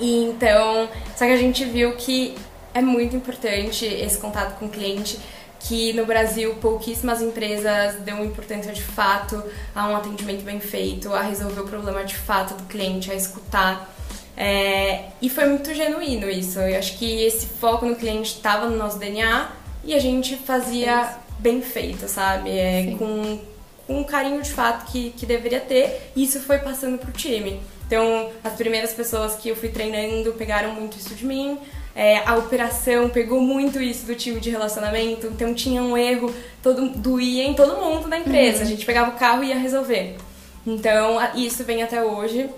E 0.00 0.24
então, 0.24 0.88
só 1.14 1.26
que 1.26 1.32
a 1.32 1.36
gente 1.36 1.66
viu 1.66 1.92
que 1.96 2.34
é 2.72 2.80
muito 2.80 3.14
importante 3.14 3.84
esse 3.84 4.16
contato 4.16 4.58
com 4.58 4.64
o 4.64 4.68
cliente 4.70 5.18
que 5.64 5.94
no 5.94 6.04
Brasil 6.04 6.54
pouquíssimas 6.56 7.22
empresas 7.22 7.96
dão 8.04 8.22
importância 8.24 8.72
de 8.72 8.82
fato 8.82 9.42
a 9.74 9.88
um 9.88 9.96
atendimento 9.96 10.44
bem 10.44 10.60
feito, 10.60 11.12
a 11.12 11.22
resolver 11.22 11.60
o 11.60 11.64
problema 11.64 12.04
de 12.04 12.14
fato 12.14 12.54
do 12.54 12.64
cliente, 12.64 13.10
a 13.10 13.14
escutar. 13.14 13.90
É, 14.36 15.06
e 15.22 15.30
foi 15.30 15.46
muito 15.46 15.72
genuíno 15.72 16.28
isso. 16.28 16.58
Eu 16.58 16.78
acho 16.78 16.98
que 16.98 17.22
esse 17.22 17.46
foco 17.46 17.86
no 17.86 17.96
cliente 17.96 18.34
estava 18.34 18.68
no 18.68 18.76
nosso 18.76 18.98
DNA 18.98 19.48
e 19.84 19.94
a 19.94 19.98
gente 19.98 20.36
fazia 20.36 21.16
bem 21.38 21.62
feito, 21.62 22.08
sabe? 22.08 22.50
É, 22.50 22.94
com, 22.98 23.40
com 23.86 24.00
um 24.00 24.04
carinho 24.04 24.42
de 24.42 24.50
fato 24.50 24.90
que, 24.92 25.10
que 25.10 25.24
deveria 25.24 25.60
ter. 25.60 26.12
E 26.14 26.24
isso 26.24 26.40
foi 26.40 26.58
passando 26.58 26.98
pro 26.98 27.10
time. 27.10 27.60
Então, 27.86 28.30
as 28.42 28.52
primeiras 28.52 28.92
pessoas 28.92 29.34
que 29.36 29.48
eu 29.48 29.56
fui 29.56 29.70
treinando 29.70 30.32
pegaram 30.32 30.74
muito 30.74 30.98
isso 30.98 31.14
de 31.14 31.24
mim. 31.24 31.58
É, 31.96 32.18
a 32.26 32.36
operação 32.36 33.08
pegou 33.08 33.40
muito 33.40 33.80
isso 33.80 34.04
do 34.04 34.14
time 34.16 34.40
de 34.40 34.50
relacionamento, 34.50 35.28
então 35.28 35.54
tinha 35.54 35.80
um 35.80 35.96
erro, 35.96 36.34
todo 36.60 36.88
doía 36.88 37.44
em 37.44 37.54
todo 37.54 37.80
mundo 37.80 38.08
da 38.08 38.18
empresa. 38.18 38.58
Uhum. 38.58 38.64
A 38.64 38.66
gente 38.66 38.84
pegava 38.84 39.10
o 39.10 39.18
carro 39.18 39.44
e 39.44 39.48
ia 39.48 39.58
resolver. 39.58 40.16
Então, 40.66 41.18
isso 41.36 41.62
vem 41.62 41.82
até 41.82 42.02
hoje. 42.02 42.50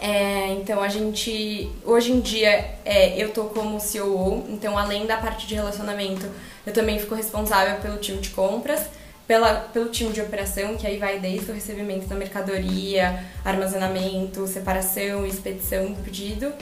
É, 0.00 0.52
então 0.52 0.80
a 0.80 0.88
gente 0.88 1.68
hoje 1.84 2.12
em 2.12 2.20
dia 2.20 2.72
é, 2.84 3.20
eu 3.20 3.30
tô 3.30 3.44
como 3.44 3.78
COO, 3.78 4.44
então 4.48 4.78
além 4.78 5.06
da 5.06 5.16
parte 5.16 5.46
de 5.46 5.54
relacionamento, 5.54 6.26
eu 6.64 6.72
também 6.72 6.98
fico 7.00 7.14
responsável 7.14 7.80
pelo 7.80 7.96
time 7.96 8.18
de 8.18 8.30
compras, 8.30 8.82
pela, 9.26 9.54
pelo 9.54 9.88
time 9.88 10.12
de 10.12 10.20
operação, 10.20 10.76
que 10.76 10.86
aí 10.86 10.98
vai 10.98 11.18
desde 11.18 11.50
o 11.50 11.54
recebimento 11.54 12.06
da 12.06 12.14
mercadoria, 12.14 13.24
armazenamento, 13.44 14.46
separação 14.46 15.26
expedição 15.26 15.92
do 15.92 16.02
pedido. 16.02 16.52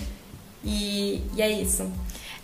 E, 0.65 1.21
e 1.37 1.43
é 1.43 1.51
isso. 1.51 1.91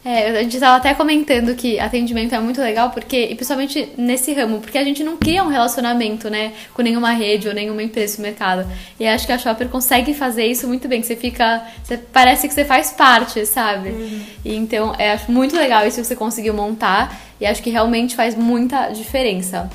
É, 0.05 0.31
a 0.31 0.43
gente 0.43 0.55
estava 0.55 0.77
até 0.77 0.93
comentando 0.95 1.55
que 1.55 1.79
atendimento 1.79 2.35
é 2.35 2.41
muito 2.41 2.61
legal, 2.61 2.91
porque, 2.91 3.17
e 3.17 3.35
principalmente 3.37 3.89
nesse 3.97 4.33
ramo, 4.33 4.59
porque 4.59 4.77
a 4.77 4.83
gente 4.83 5.05
não 5.05 5.17
cria 5.17 5.45
um 5.45 5.49
relacionamento, 5.49 6.29
né, 6.29 6.53
com 6.75 6.83
nenhuma 6.83 7.13
rede 7.13 7.47
ou 7.47 7.55
nenhuma 7.55 7.85
empresa 7.85 8.17
no 8.17 8.25
mercado. 8.25 8.69
E 8.99 9.07
acho 9.07 9.25
que 9.25 9.33
a 9.33 9.39
Shopper 9.39 9.69
consegue 9.69 10.13
fazer 10.13 10.45
isso 10.45 10.67
muito 10.67 10.89
bem, 10.89 11.01
que 11.01 11.07
você 11.07 11.15
fica, 11.15 11.63
você, 11.85 11.97
parece 11.97 12.49
que 12.49 12.55
você 12.55 12.65
faz 12.65 12.91
parte, 12.91 13.47
sabe? 13.47 13.91
Uhum. 13.91 14.23
E 14.45 14.57
então, 14.57 14.93
é, 14.99 15.13
acho 15.13 15.31
muito 15.31 15.55
legal 15.55 15.87
isso 15.87 16.01
que 16.01 16.07
você 16.07 16.17
conseguiu 16.17 16.53
montar, 16.53 17.17
e 17.41 17.47
acho 17.47 17.63
que 17.63 17.71
realmente 17.71 18.17
faz 18.17 18.35
muita 18.35 18.89
diferença. 18.89 19.71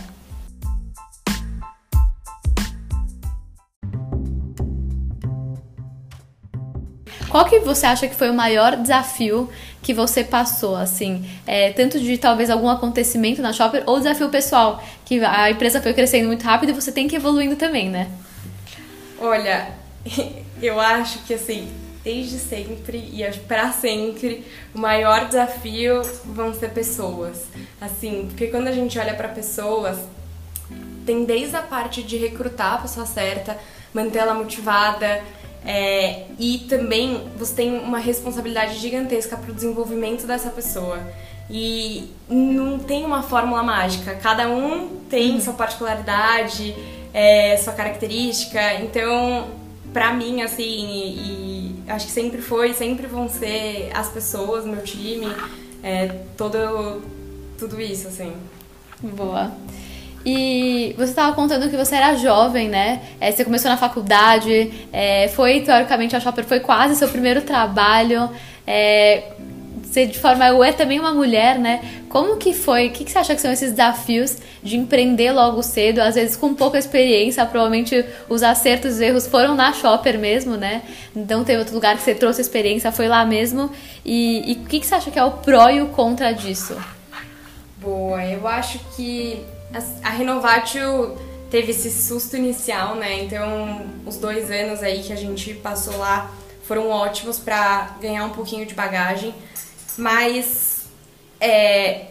Qual 7.38 7.46
que 7.46 7.60
você 7.60 7.86
acha 7.86 8.08
que 8.08 8.16
foi 8.16 8.32
o 8.32 8.34
maior 8.34 8.76
desafio 8.76 9.48
que 9.84 9.94
você 9.94 10.24
passou, 10.24 10.76
assim? 10.76 11.24
É, 11.46 11.72
tanto 11.72 12.00
de 12.00 12.18
talvez 12.18 12.50
algum 12.50 12.68
acontecimento 12.68 13.44
na 13.44 13.54
Shopper 13.54 13.84
ou 13.86 14.00
desafio 14.00 14.28
pessoal, 14.30 14.84
que 15.06 15.24
a 15.24 15.52
empresa 15.52 15.80
foi 15.80 15.94
crescendo 15.94 16.26
muito 16.26 16.42
rápido 16.42 16.70
e 16.70 16.74
você 16.74 16.92
tem 16.92 17.08
que 17.08 17.16
ir 17.16 17.18
evoluindo 17.18 17.56
também, 17.56 17.92
né? 17.92 18.10
Olha, 19.22 19.70
eu 20.60 20.80
acho 20.80 21.20
que 21.26 21.36
assim, 21.36 21.72
desde 22.04 22.40
sempre 22.40 22.98
e 22.98 23.24
para 23.48 23.72
sempre, 23.72 24.44
o 24.74 24.80
maior 24.80 25.28
desafio 25.28 26.02
vão 26.26 26.56
ser 26.56 26.72
pessoas. 26.72 27.44
Assim, 27.80 28.26
porque 28.30 28.48
quando 28.48 28.68
a 28.68 28.72
gente 28.72 28.98
olha 28.98 29.14
para 29.14 29.28
pessoas, 29.28 30.00
tem 31.06 31.24
desde 31.24 31.56
a 31.56 31.62
parte 31.62 32.02
de 32.02 32.18
recrutar 32.18 32.74
a 32.74 32.78
pessoa 32.80 33.06
certa, 33.06 33.56
manter 33.94 34.18
ela 34.18 34.34
motivada, 34.34 35.22
é, 35.68 36.24
e 36.40 36.60
também 36.60 37.28
você 37.38 37.54
tem 37.54 37.78
uma 37.78 38.00
responsabilidade 38.00 38.78
gigantesca 38.78 39.36
para 39.36 39.52
o 39.52 39.54
desenvolvimento 39.54 40.26
dessa 40.26 40.50
pessoa. 40.50 40.98
E 41.50 42.10
não 42.30 42.80
tem 42.80 43.04
uma 43.04 43.22
fórmula 43.22 43.62
mágica. 43.62 44.16
Cada 44.16 44.48
um 44.48 45.02
tem 45.10 45.34
uhum. 45.34 45.42
sua 45.42 45.54
particularidade, 45.54 46.74
é, 47.14 47.58
sua 47.58 47.74
característica. 47.74 48.76
Então, 48.76 49.50
pra 49.92 50.14
mim, 50.14 50.42
assim, 50.42 50.64
e, 50.64 51.82
e, 51.86 51.92
acho 51.92 52.06
que 52.06 52.14
sempre 52.14 52.42
foi, 52.42 52.74
sempre 52.74 53.06
vão 53.06 53.28
ser 53.28 53.92
as 53.94 54.08
pessoas, 54.10 54.64
meu 54.64 54.82
time, 54.84 55.28
é, 55.84 56.08
todo, 56.38 57.02
tudo 57.60 57.82
isso, 57.82 58.08
assim. 58.08 58.32
Boa. 59.02 59.52
E 60.30 60.94
você 60.98 61.12
estava 61.12 61.34
contando 61.34 61.70
que 61.70 61.78
você 61.78 61.96
era 61.96 62.14
jovem, 62.18 62.68
né? 62.68 63.00
É, 63.18 63.32
você 63.32 63.46
começou 63.46 63.72
na 63.72 63.78
faculdade, 63.78 64.74
é, 64.92 65.30
foi, 65.30 65.62
teoricamente, 65.62 66.18
a 66.18 66.20
Shopper 66.20 66.44
foi 66.44 66.60
quase 66.60 66.98
seu 66.98 67.08
primeiro 67.08 67.44
trabalho. 67.44 68.30
É, 68.68 69.32
você, 69.82 70.06
de 70.06 70.20
forma, 70.20 70.46
é 70.68 70.74
também 70.74 71.00
uma 71.00 71.14
mulher, 71.14 71.58
né? 71.58 71.80
Como 72.10 72.36
que 72.36 72.52
foi? 72.54 72.88
O 72.88 72.92
que, 72.92 73.06
que 73.06 73.12
você 73.12 73.20
acha 73.20 73.36
que 73.36 73.40
são 73.40 73.54
esses 73.54 73.72
desafios 73.72 74.36
de 74.62 74.76
empreender 74.76 75.32
logo 75.32 75.64
cedo? 75.64 76.00
Às 76.00 76.16
vezes 76.16 76.36
com 76.36 76.54
pouca 76.54 76.78
experiência, 76.78 77.46
provavelmente 77.46 78.04
os 78.28 78.44
acertos 78.44 78.92
e 78.92 78.94
os 78.96 79.00
erros 79.00 79.28
foram 79.28 79.56
na 79.56 79.72
Shopper 79.72 80.20
mesmo, 80.20 80.58
né? 80.58 80.82
Então 81.16 81.46
teve 81.46 81.60
outro 81.60 81.74
lugar 81.74 81.96
que 81.96 82.04
você 82.04 82.14
trouxe 82.14 82.42
experiência, 82.42 82.92
foi 82.92 83.08
lá 83.08 83.26
mesmo. 83.26 83.72
E, 84.04 84.52
e 84.52 84.54
o 84.56 84.66
que, 84.66 84.82
que 84.82 84.86
você 84.86 84.96
acha 84.96 85.10
que 85.10 85.18
é 85.18 85.24
o 85.24 85.32
pró 85.32 85.70
e 85.70 85.82
o 85.82 85.88
contra 85.88 86.34
disso? 86.34 86.76
Boa, 87.78 88.26
eu 88.26 88.46
acho 88.46 88.78
que 88.94 89.42
a 90.04 90.10
Renovatio 90.10 91.18
teve 91.50 91.72
esse 91.72 91.92
susto 91.92 92.36
inicial, 92.36 92.96
né? 92.96 93.24
Então, 93.24 93.86
os 94.06 94.18
dois 94.18 94.50
anos 94.52 94.82
aí 94.84 95.04
que 95.04 95.14
a 95.14 95.16
gente 95.16 95.54
passou 95.56 95.98
lá 95.98 96.32
foram 96.64 96.90
ótimos 96.90 97.40
para 97.40 97.96
ganhar 98.02 98.26
um 98.26 98.32
pouquinho 98.32 98.66
de 98.66 98.74
bagagem, 98.74 99.34
mas 99.98 100.88
é, 101.40 102.08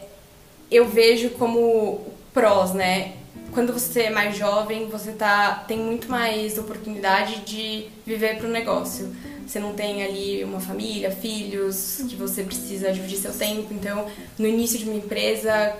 eu 0.70 0.88
vejo 0.88 1.30
como 1.30 2.00
prós, 2.32 2.72
né? 2.72 3.12
Quando 3.52 3.72
você 3.72 4.02
é 4.02 4.10
mais 4.10 4.36
jovem, 4.36 4.88
você 4.88 5.12
tá, 5.12 5.64
tem 5.66 5.78
muito 5.78 6.10
mais 6.10 6.58
oportunidade 6.58 7.40
de 7.40 7.88
viver 8.04 8.38
para 8.38 8.46
o 8.46 8.50
negócio. 8.50 9.14
Você 9.46 9.60
não 9.60 9.74
tem 9.74 10.02
ali 10.02 10.42
uma 10.42 10.60
família, 10.60 11.10
filhos, 11.10 12.02
que 12.08 12.16
você 12.16 12.42
precisa 12.42 12.92
dividir 12.92 13.18
seu 13.18 13.32
tempo. 13.32 13.72
Então, 13.72 14.06
no 14.38 14.46
início 14.46 14.78
de 14.78 14.84
uma 14.84 14.96
empresa, 14.96 15.76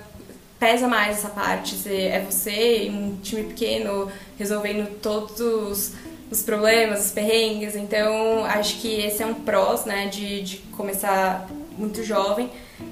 pesa 0.59 0.87
mais 0.87 1.17
essa 1.17 1.29
parte. 1.29 1.75
é 1.89 2.19
você 2.19 2.85
e 2.85 2.89
um 2.89 3.17
time 3.21 3.43
pequeno 3.43 4.11
resolvendo 4.37 4.99
todos 4.99 5.93
os 6.29 6.41
problemas, 6.41 7.05
os 7.05 7.11
perrengues. 7.11 7.75
Então, 7.75 8.43
acho 8.45 8.79
que 8.79 9.01
esse 9.01 9.23
é 9.23 9.25
um 9.25 9.33
prós, 9.33 9.85
né, 9.85 10.07
de, 10.07 10.41
de 10.41 10.57
começar 10.75 11.47
muito 11.77 12.03
jovem. 12.03 12.49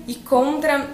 E 0.08 0.16
contra 0.16 0.90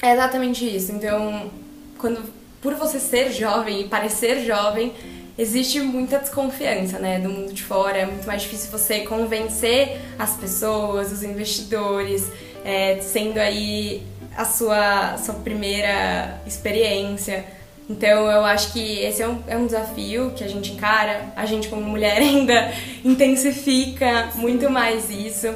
é 0.00 0.12
exatamente 0.12 0.64
isso. 0.64 0.92
Então, 0.92 1.50
quando 1.98 2.22
por 2.60 2.74
você 2.74 3.00
ser 3.00 3.32
jovem 3.32 3.82
e 3.82 3.88
parecer 3.88 4.44
jovem, 4.44 4.92
existe 5.36 5.80
muita 5.80 6.18
desconfiança, 6.18 6.98
né, 6.98 7.18
do 7.18 7.28
mundo 7.28 7.52
de 7.52 7.62
fora. 7.62 7.98
É 7.98 8.06
muito 8.06 8.26
mais 8.26 8.42
difícil 8.42 8.70
você 8.70 9.00
convencer 9.00 10.00
as 10.18 10.36
pessoas, 10.36 11.10
os 11.10 11.22
investidores, 11.22 12.30
é, 12.64 13.00
sendo 13.00 13.38
aí 13.38 14.02
a 14.36 14.44
sua, 14.44 15.16
sua 15.18 15.34
primeira 15.34 16.40
experiência. 16.46 17.44
Então 17.88 18.30
eu 18.30 18.44
acho 18.44 18.72
que 18.72 19.00
esse 19.00 19.22
é 19.22 19.28
um, 19.28 19.42
é 19.46 19.56
um 19.56 19.66
desafio 19.66 20.32
que 20.36 20.44
a 20.44 20.48
gente 20.48 20.72
encara, 20.72 21.32
a 21.36 21.44
gente 21.44 21.68
como 21.68 21.82
mulher 21.82 22.18
ainda 22.22 22.72
intensifica 23.04 24.30
muito 24.36 24.70
mais 24.70 25.10
isso, 25.10 25.54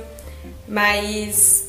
mas 0.69 1.67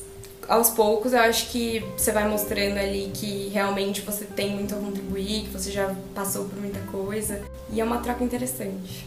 aos 0.47 0.69
poucos 0.69 1.13
eu 1.13 1.19
acho 1.19 1.49
que 1.49 1.83
você 1.95 2.11
vai 2.11 2.27
mostrando 2.27 2.77
ali 2.77 3.11
que 3.13 3.49
realmente 3.53 4.01
você 4.01 4.25
tem 4.25 4.51
muito 4.51 4.73
a 4.73 4.77
contribuir, 4.77 5.43
que 5.43 5.49
você 5.49 5.71
já 5.71 5.93
passou 6.15 6.45
por 6.45 6.59
muita 6.59 6.79
coisa 6.91 7.41
e 7.71 7.79
é 7.79 7.83
uma 7.83 7.99
troca 7.99 8.23
interessante. 8.23 9.05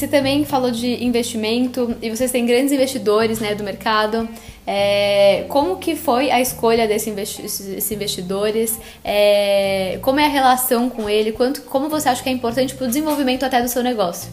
Você 0.00 0.08
também 0.08 0.46
falou 0.46 0.70
de 0.70 1.04
investimento 1.04 1.94
e 2.00 2.08
vocês 2.08 2.32
têm 2.32 2.46
grandes 2.46 2.72
investidores 2.72 3.38
né, 3.38 3.54
do 3.54 3.62
mercado. 3.62 4.26
É, 4.66 5.44
como 5.48 5.76
que 5.76 5.94
foi 5.94 6.30
a 6.30 6.40
escolha 6.40 6.88
desse 6.88 7.10
investi 7.10 7.42
desses 7.42 7.90
investidores? 7.90 8.80
É, 9.04 9.98
como 10.00 10.18
é 10.18 10.24
a 10.24 10.28
relação 10.28 10.88
com 10.88 11.08
ele? 11.08 11.32
Quanto, 11.32 11.60
como 11.62 11.90
você 11.90 12.08
acha 12.08 12.22
que 12.22 12.30
é 12.30 12.32
importante 12.32 12.74
para 12.74 12.84
o 12.84 12.88
desenvolvimento 12.88 13.44
até 13.44 13.60
do 13.60 13.68
seu 13.68 13.82
negócio? 13.82 14.30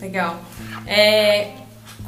Legal. 0.00 0.40
É, 0.86 1.48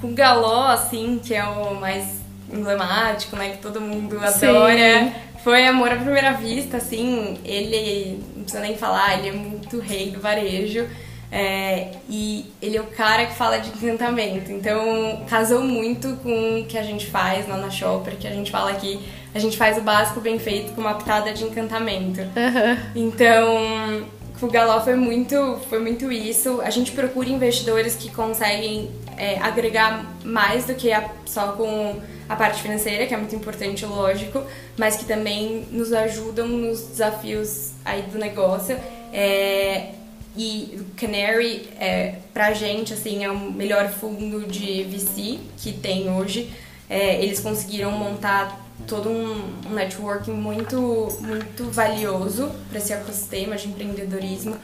com 0.00 0.08
o 0.08 0.14
Galó, 0.14 0.68
assim, 0.68 1.20
que 1.24 1.34
é 1.34 1.44
o 1.44 1.74
mais 1.74 2.20
emblemático, 2.52 3.34
né, 3.34 3.50
que 3.50 3.58
todo 3.58 3.80
mundo 3.80 4.16
adora. 4.16 4.78
Sim. 4.78 5.12
Foi 5.42 5.66
amor 5.66 5.90
à 5.90 5.96
primeira 5.96 6.34
vista, 6.34 6.76
assim, 6.76 7.38
ele, 7.44 8.22
não 8.36 8.42
precisa 8.42 8.62
nem 8.62 8.76
falar, 8.76 9.18
ele 9.18 9.28
é 9.28 9.32
muito 9.32 9.80
rei 9.80 10.10
do 10.10 10.20
varejo. 10.20 10.86
É, 11.30 11.92
e 12.08 12.52
ele 12.62 12.76
é 12.76 12.80
o 12.80 12.86
cara 12.86 13.26
que 13.26 13.34
fala 13.34 13.58
de 13.58 13.70
encantamento. 13.70 14.50
Então, 14.52 15.24
casou 15.28 15.62
muito 15.62 16.16
com 16.22 16.60
o 16.60 16.64
que 16.66 16.78
a 16.78 16.82
gente 16.82 17.06
faz 17.06 17.48
lá 17.48 17.56
na 17.56 17.70
Shopper, 17.70 18.16
que 18.16 18.26
a 18.26 18.32
gente 18.32 18.50
fala 18.50 18.70
aqui, 18.70 19.00
a 19.34 19.38
gente 19.38 19.56
faz 19.56 19.76
o 19.76 19.80
básico 19.80 20.20
bem 20.20 20.38
feito 20.38 20.72
com 20.72 20.80
uma 20.80 20.94
pitada 20.94 21.32
de 21.32 21.44
encantamento. 21.44 22.20
Uhum. 22.20 22.76
Então, 22.94 24.06
com 24.40 24.46
o 24.46 24.50
Galó 24.50 24.80
foi 24.80 24.94
muito, 24.94 25.58
foi 25.68 25.78
muito 25.78 26.10
isso. 26.12 26.60
A 26.62 26.70
gente 26.70 26.92
procura 26.92 27.28
investidores 27.28 27.96
que 27.96 28.10
conseguem 28.10 28.90
é, 29.16 29.38
agregar 29.38 30.06
mais 30.24 30.66
do 30.66 30.74
que 30.74 30.92
a, 30.92 31.10
só 31.24 31.52
com 31.52 32.00
a 32.28 32.36
parte 32.36 32.60
financeira, 32.62 33.06
que 33.06 33.14
é 33.14 33.16
muito 33.16 33.34
importante, 33.34 33.84
lógico, 33.84 34.42
mas 34.76 34.96
que 34.96 35.04
também 35.04 35.66
nos 35.70 35.92
ajudam 35.92 36.48
nos 36.48 36.82
desafios 36.82 37.72
aí 37.84 38.02
do 38.02 38.18
negócio. 38.18 38.76
É, 39.12 39.90
e 40.36 40.78
o 40.80 40.84
Canary, 40.96 41.68
é, 41.78 42.16
pra 42.34 42.52
gente, 42.52 42.92
assim, 42.92 43.24
é 43.24 43.30
o 43.30 43.52
melhor 43.52 43.88
fundo 43.88 44.46
de 44.46 44.84
VC 44.84 45.38
que 45.56 45.72
tem 45.72 46.10
hoje. 46.10 46.52
É, 46.88 47.22
eles 47.22 47.40
conseguiram 47.40 47.90
montar 47.92 48.64
todo 48.86 49.08
um, 49.08 49.68
um 49.68 49.74
networking 49.74 50.32
muito, 50.32 51.08
muito 51.20 51.70
valioso 51.70 52.50
para 52.68 52.78
esse 52.78 52.92
ecossistema 52.92 53.56
de 53.56 53.68
empreendedorismo. 53.68 54.56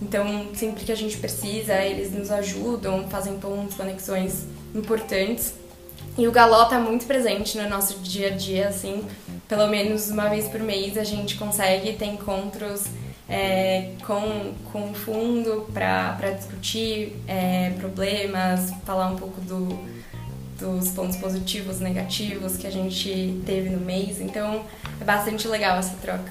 Então, 0.00 0.48
sempre 0.54 0.84
que 0.84 0.92
a 0.92 0.96
gente 0.96 1.16
precisa, 1.16 1.74
eles 1.74 2.12
nos 2.12 2.30
ajudam, 2.30 3.08
fazem 3.08 3.38
pontos, 3.38 3.74
conexões 3.76 4.46
importantes. 4.74 5.54
E 6.16 6.26
o 6.26 6.32
Galó 6.32 6.64
tá 6.64 6.78
muito 6.78 7.06
presente 7.06 7.58
no 7.58 7.68
nosso 7.68 7.98
dia 7.98 8.28
a 8.28 8.30
dia, 8.30 8.68
assim, 8.68 9.04
pelo 9.48 9.66
menos 9.66 10.10
uma 10.10 10.28
vez 10.28 10.48
por 10.48 10.60
mês 10.60 10.96
a 10.96 11.04
gente 11.04 11.36
consegue 11.36 11.92
ter 11.94 12.06
encontros 12.06 12.84
é, 13.28 13.92
com, 14.06 14.54
com 14.72 14.90
o 14.90 14.94
fundo 14.94 15.68
para 15.72 16.30
discutir 16.36 17.16
é, 17.26 17.70
problemas, 17.78 18.72
falar 18.86 19.08
um 19.08 19.16
pouco 19.16 19.40
do, 19.42 19.78
dos 20.58 20.90
pontos 20.90 21.16
positivos, 21.16 21.78
negativos 21.80 22.56
que 22.56 22.66
a 22.66 22.70
gente 22.70 23.40
teve 23.44 23.68
no 23.70 23.80
mês. 23.80 24.20
Então 24.20 24.64
é 25.00 25.04
bastante 25.04 25.46
legal 25.46 25.78
essa 25.78 25.94
troca. 25.96 26.30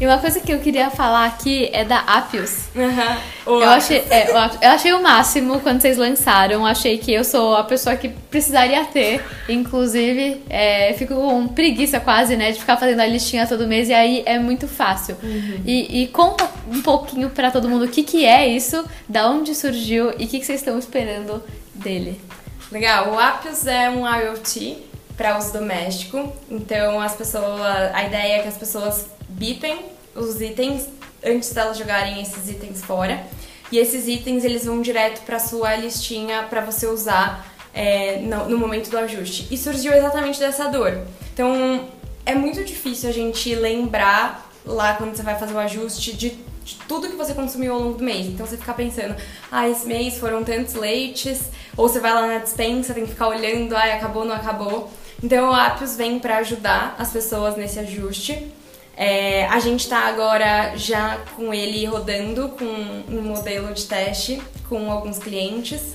E 0.00 0.06
uma 0.06 0.16
coisa 0.16 0.40
que 0.40 0.50
eu 0.50 0.58
queria 0.60 0.88
falar 0.88 1.26
aqui 1.26 1.68
é 1.74 1.84
da 1.84 1.98
Apios. 1.98 2.68
Uhum. 2.74 3.60
Eu, 3.60 3.68
achei, 3.68 3.98
é, 4.08 4.30
eu 4.30 4.70
achei 4.70 4.94
o 4.94 5.02
máximo 5.02 5.60
quando 5.60 5.82
vocês 5.82 5.98
lançaram. 5.98 6.64
Achei 6.64 6.96
que 6.96 7.12
eu 7.12 7.22
sou 7.22 7.54
a 7.54 7.64
pessoa 7.64 7.94
que 7.96 8.08
precisaria 8.08 8.82
ter. 8.86 9.22
Inclusive, 9.46 10.42
é, 10.48 10.94
fico 10.94 11.14
com 11.14 11.48
preguiça 11.48 12.00
quase, 12.00 12.34
né? 12.34 12.50
De 12.50 12.58
ficar 12.58 12.78
fazendo 12.78 13.00
a 13.00 13.06
listinha 13.06 13.46
todo 13.46 13.68
mês. 13.68 13.90
E 13.90 13.92
aí 13.92 14.22
é 14.24 14.38
muito 14.38 14.66
fácil. 14.66 15.18
Uhum. 15.22 15.60
E, 15.66 16.04
e, 16.04 16.08
conta 16.08 16.48
um 16.66 16.80
pouquinho 16.80 17.28
para 17.28 17.50
todo 17.50 17.68
mundo 17.68 17.84
o 17.84 17.88
que, 17.88 18.02
que 18.02 18.24
é 18.24 18.48
isso, 18.48 18.82
da 19.06 19.28
onde 19.28 19.54
surgiu 19.54 20.12
e 20.18 20.24
o 20.24 20.28
que, 20.28 20.40
que 20.40 20.46
vocês 20.46 20.60
estão 20.60 20.78
esperando 20.78 21.44
dele. 21.74 22.18
Legal. 22.72 23.12
O 23.12 23.18
Apios 23.18 23.66
é 23.66 23.90
um 23.90 24.08
IoT 24.08 24.78
para 25.14 25.36
uso 25.36 25.52
doméstico. 25.52 26.32
Então, 26.50 26.98
as 26.98 27.14
pessoas, 27.14 27.60
a 27.92 28.02
ideia 28.04 28.36
é 28.36 28.38
que 28.38 28.48
as 28.48 28.56
pessoas 28.56 29.04
bipem 29.30 29.78
os 30.14 30.40
itens 30.40 30.88
antes 31.24 31.52
delas 31.52 31.78
jogarem 31.78 32.20
esses 32.20 32.48
itens 32.48 32.82
fora. 32.82 33.24
E 33.70 33.78
esses 33.78 34.08
itens 34.08 34.44
eles 34.44 34.64
vão 34.64 34.82
direto 34.82 35.22
para 35.24 35.38
sua 35.38 35.76
listinha 35.76 36.44
para 36.50 36.60
você 36.60 36.86
usar 36.86 37.46
é, 37.72 38.18
no, 38.18 38.48
no, 38.48 38.58
momento 38.58 38.90
do 38.90 38.98
ajuste. 38.98 39.46
E 39.50 39.56
surgiu 39.56 39.92
exatamente 39.92 40.40
dessa 40.40 40.68
dor. 40.68 41.00
Então 41.32 41.88
é 42.26 42.34
muito 42.34 42.64
difícil 42.64 43.08
a 43.08 43.12
gente 43.12 43.54
lembrar 43.54 44.50
lá 44.64 44.94
quando 44.94 45.14
você 45.14 45.22
vai 45.22 45.38
fazer 45.38 45.54
o 45.54 45.58
ajuste 45.58 46.16
de, 46.16 46.30
de 46.64 46.74
tudo 46.88 47.08
que 47.08 47.16
você 47.16 47.32
consumiu 47.32 47.74
ao 47.74 47.80
longo 47.80 47.98
do 47.98 48.04
mês. 48.04 48.26
Então 48.26 48.44
você 48.44 48.56
fica 48.56 48.74
pensando, 48.74 49.14
ah, 49.52 49.68
esse 49.68 49.86
mês 49.86 50.18
foram 50.18 50.42
tantos 50.42 50.74
leites, 50.74 51.50
ou 51.76 51.88
você 51.88 52.00
vai 52.00 52.12
lá 52.12 52.26
na 52.26 52.38
dispensa, 52.38 52.92
tem 52.92 53.04
que 53.04 53.12
ficar 53.12 53.28
olhando, 53.28 53.76
ah, 53.76 53.84
acabou, 53.84 54.24
não 54.24 54.34
acabou. 54.34 54.90
Então 55.22 55.50
o 55.50 55.52
Apios 55.52 55.96
vem 55.96 56.18
para 56.18 56.38
ajudar 56.38 56.96
as 56.98 57.12
pessoas 57.12 57.56
nesse 57.56 57.78
ajuste. 57.78 58.50
É, 59.02 59.46
a 59.46 59.58
gente 59.58 59.80
está 59.80 60.00
agora 60.00 60.76
já 60.76 61.16
com 61.34 61.54
ele 61.54 61.86
rodando 61.86 62.50
com 62.50 62.66
um 63.08 63.22
modelo 63.22 63.72
de 63.72 63.86
teste 63.86 64.42
com 64.68 64.92
alguns 64.92 65.18
clientes 65.18 65.94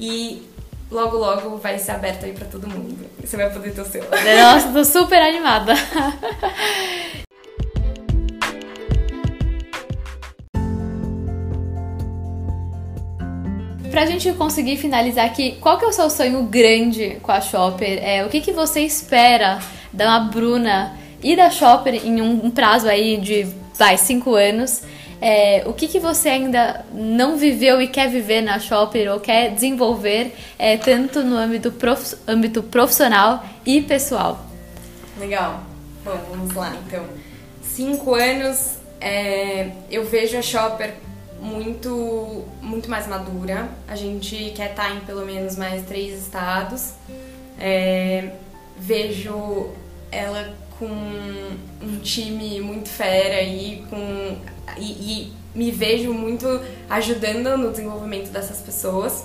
e 0.00 0.42
logo 0.90 1.18
logo 1.18 1.58
vai 1.58 1.78
ser 1.78 1.90
aberto 1.90 2.24
aí 2.24 2.32
para 2.32 2.46
todo 2.46 2.66
mundo. 2.66 3.04
Você 3.22 3.36
vai 3.36 3.52
poder 3.52 3.74
ter 3.74 3.82
o 3.82 3.84
seu. 3.84 4.02
Nossa, 4.02 4.72
tô 4.72 4.82
super 4.86 5.20
animada. 5.20 5.74
pra 13.90 14.06
gente 14.06 14.32
conseguir 14.32 14.78
finalizar 14.78 15.26
aqui, 15.26 15.58
qual 15.60 15.78
que 15.78 15.84
é 15.84 15.88
o 15.88 15.92
seu 15.92 16.08
sonho 16.08 16.42
grande 16.44 17.18
com 17.22 17.32
a 17.32 17.40
Shopper? 17.42 17.98
É, 18.02 18.24
o 18.24 18.30
que, 18.30 18.40
que 18.40 18.52
você 18.52 18.80
espera 18.80 19.58
da 19.92 20.20
Bruna 20.20 21.04
e 21.26 21.34
da 21.34 21.50
Shopper 21.50 21.94
em 22.06 22.22
um, 22.22 22.46
um 22.46 22.50
prazo 22.52 22.88
aí 22.88 23.16
de, 23.16 23.48
vai, 23.74 23.98
cinco 23.98 24.36
anos? 24.36 24.82
É, 25.20 25.64
o 25.66 25.72
que, 25.72 25.88
que 25.88 25.98
você 25.98 26.28
ainda 26.28 26.84
não 26.92 27.36
viveu 27.36 27.82
e 27.82 27.88
quer 27.88 28.08
viver 28.08 28.42
na 28.42 28.60
Shopper 28.60 29.12
ou 29.12 29.18
quer 29.18 29.50
desenvolver, 29.50 30.32
é, 30.56 30.76
tanto 30.76 31.24
no 31.24 31.36
âmbito, 31.36 31.72
prof, 31.72 32.16
âmbito 32.28 32.62
profissional 32.62 33.44
e 33.64 33.80
pessoal? 33.80 34.46
Legal. 35.18 35.64
Bom, 36.04 36.16
vamos 36.30 36.54
lá 36.54 36.76
então. 36.86 37.04
Cinco 37.60 38.14
anos, 38.14 38.76
é, 39.00 39.72
eu 39.90 40.04
vejo 40.04 40.38
a 40.38 40.42
Shopper 40.42 40.94
muito, 41.40 42.44
muito 42.62 42.88
mais 42.88 43.08
madura. 43.08 43.68
A 43.88 43.96
gente 43.96 44.52
quer 44.54 44.70
estar 44.70 44.94
em 44.94 45.00
pelo 45.00 45.26
menos 45.26 45.56
mais 45.56 45.84
três 45.86 46.16
estados. 46.22 46.92
É, 47.58 48.30
vejo 48.78 49.70
ela 50.12 50.54
com 50.78 50.86
um 50.86 51.98
time 52.02 52.60
muito 52.60 52.88
fera 52.88 53.36
aí, 53.36 53.84
com, 53.88 54.36
e, 54.76 54.82
e 54.82 55.32
me 55.54 55.70
vejo 55.70 56.12
muito 56.12 56.46
ajudando 56.88 57.56
no 57.56 57.70
desenvolvimento 57.70 58.30
dessas 58.30 58.60
pessoas. 58.60 59.24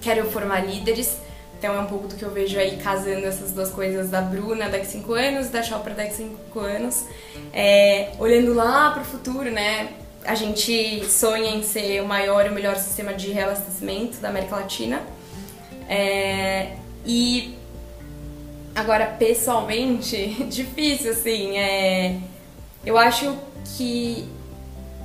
Quero 0.00 0.30
formar 0.30 0.60
líderes. 0.60 1.18
Então 1.58 1.74
é 1.74 1.80
um 1.80 1.86
pouco 1.86 2.08
do 2.08 2.14
que 2.14 2.22
eu 2.22 2.30
vejo 2.30 2.58
aí 2.58 2.78
casando 2.78 3.26
essas 3.26 3.52
duas 3.52 3.68
coisas 3.68 4.08
da 4.08 4.22
Bruna 4.22 4.70
daqui 4.70 4.86
a 4.86 4.88
5 4.88 5.12
anos, 5.12 5.48
da 5.50 5.62
Chopra 5.62 5.92
daqui 5.92 6.10
a 6.10 6.14
5 6.14 6.58
anos. 6.58 7.04
É, 7.52 8.12
olhando 8.18 8.54
lá 8.54 8.92
para 8.92 9.02
o 9.02 9.04
futuro, 9.04 9.50
né? 9.50 9.90
A 10.24 10.34
gente 10.34 11.04
sonha 11.04 11.50
em 11.50 11.62
ser 11.62 12.00
o 12.00 12.06
maior 12.06 12.46
e 12.46 12.48
o 12.48 12.52
melhor 12.52 12.76
sistema 12.76 13.12
de 13.12 13.30
reabastecimento 13.30 14.18
da 14.20 14.30
América 14.30 14.56
Latina. 14.56 15.02
É, 15.86 16.76
e 17.04 17.58
agora, 18.80 19.06
pessoalmente, 19.06 20.44
difícil 20.48 21.12
assim. 21.12 21.56
É, 21.58 22.16
eu 22.84 22.96
acho 22.96 23.36
que 23.76 24.26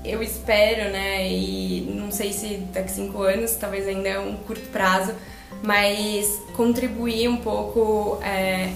eu 0.04 0.24
espero, 0.24 0.92
né? 0.92 1.28
E 1.30 1.82
não 1.94 2.12
sei 2.12 2.32
se 2.32 2.58
daqui 2.72 2.92
cinco 2.92 3.22
anos, 3.22 3.56
talvez 3.56 3.88
ainda 3.88 4.08
é 4.08 4.20
um 4.20 4.36
curto 4.38 4.68
prazo, 4.70 5.14
mas 5.62 6.40
contribuir 6.56 7.28
um 7.28 7.38
pouco 7.38 8.20
é, 8.24 8.72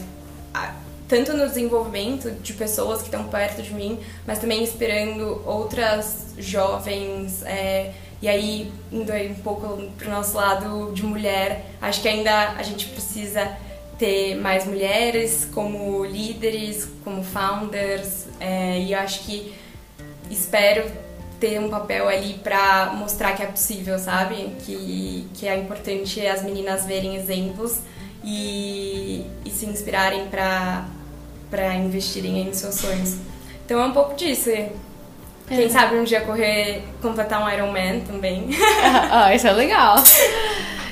a, 0.54 0.76
tanto 1.08 1.34
no 1.34 1.48
desenvolvimento 1.48 2.32
de 2.32 2.54
pessoas 2.54 3.00
que 3.00 3.06
estão 3.06 3.24
perto 3.26 3.62
de 3.62 3.74
mim, 3.74 4.00
mas 4.28 4.40
também 4.40 4.62
inspirando 4.62 5.42
outras 5.46 6.34
jovens. 6.38 7.42
É, 7.44 7.94
e 8.22 8.28
aí, 8.28 8.70
indo 8.92 9.14
aí 9.14 9.32
um 9.32 9.36
pouco 9.36 9.82
para 9.98 10.08
o 10.10 10.12
nosso 10.12 10.36
lado 10.36 10.92
de 10.94 11.04
mulher, 11.04 11.68
acho 11.82 12.02
que 12.02 12.08
ainda 12.10 12.50
a 12.50 12.64
gente 12.64 12.88
precisa 12.88 13.50
ter 14.00 14.36
mais 14.36 14.66
mulheres 14.66 15.48
como 15.54 16.06
líderes, 16.06 16.90
como 17.04 17.22
founders, 17.22 18.28
é, 18.40 18.80
e 18.80 18.96
acho 18.96 19.20
que 19.26 19.54
espero 20.32 20.90
ter 21.40 21.60
um 21.60 21.70
papel 21.70 22.08
ali 22.08 22.36
para 22.42 22.94
mostrar 22.96 23.34
que 23.34 23.44
é 23.44 23.46
possível, 23.46 24.00
sabe? 24.00 24.56
Que, 24.66 25.28
que 25.34 25.48
é 25.48 25.58
importante 25.58 26.26
as 26.26 26.42
meninas 26.42 26.86
verem 26.86 27.16
exemplos 27.16 27.80
e, 28.24 29.26
e 29.46 29.50
se 29.50 29.66
inspirarem 29.66 30.28
para 30.28 31.76
investirem 31.76 32.42
em 32.42 32.54
seus 32.54 32.76
sonhos. 32.76 33.18
Então 33.66 33.82
é 33.82 33.86
um 33.86 33.92
pouco 33.92 34.16
disso. 34.16 34.50
Quem 35.48 35.66
é. 35.66 35.70
sabe 35.70 35.96
um 35.96 36.04
dia 36.04 36.22
correr, 36.22 36.84
completar 37.02 37.42
um 37.44 37.50
Ironman 37.50 38.02
também. 38.02 38.50
ah, 39.12 39.34
isso 39.34 39.48
é 39.48 39.52
legal. 39.52 39.96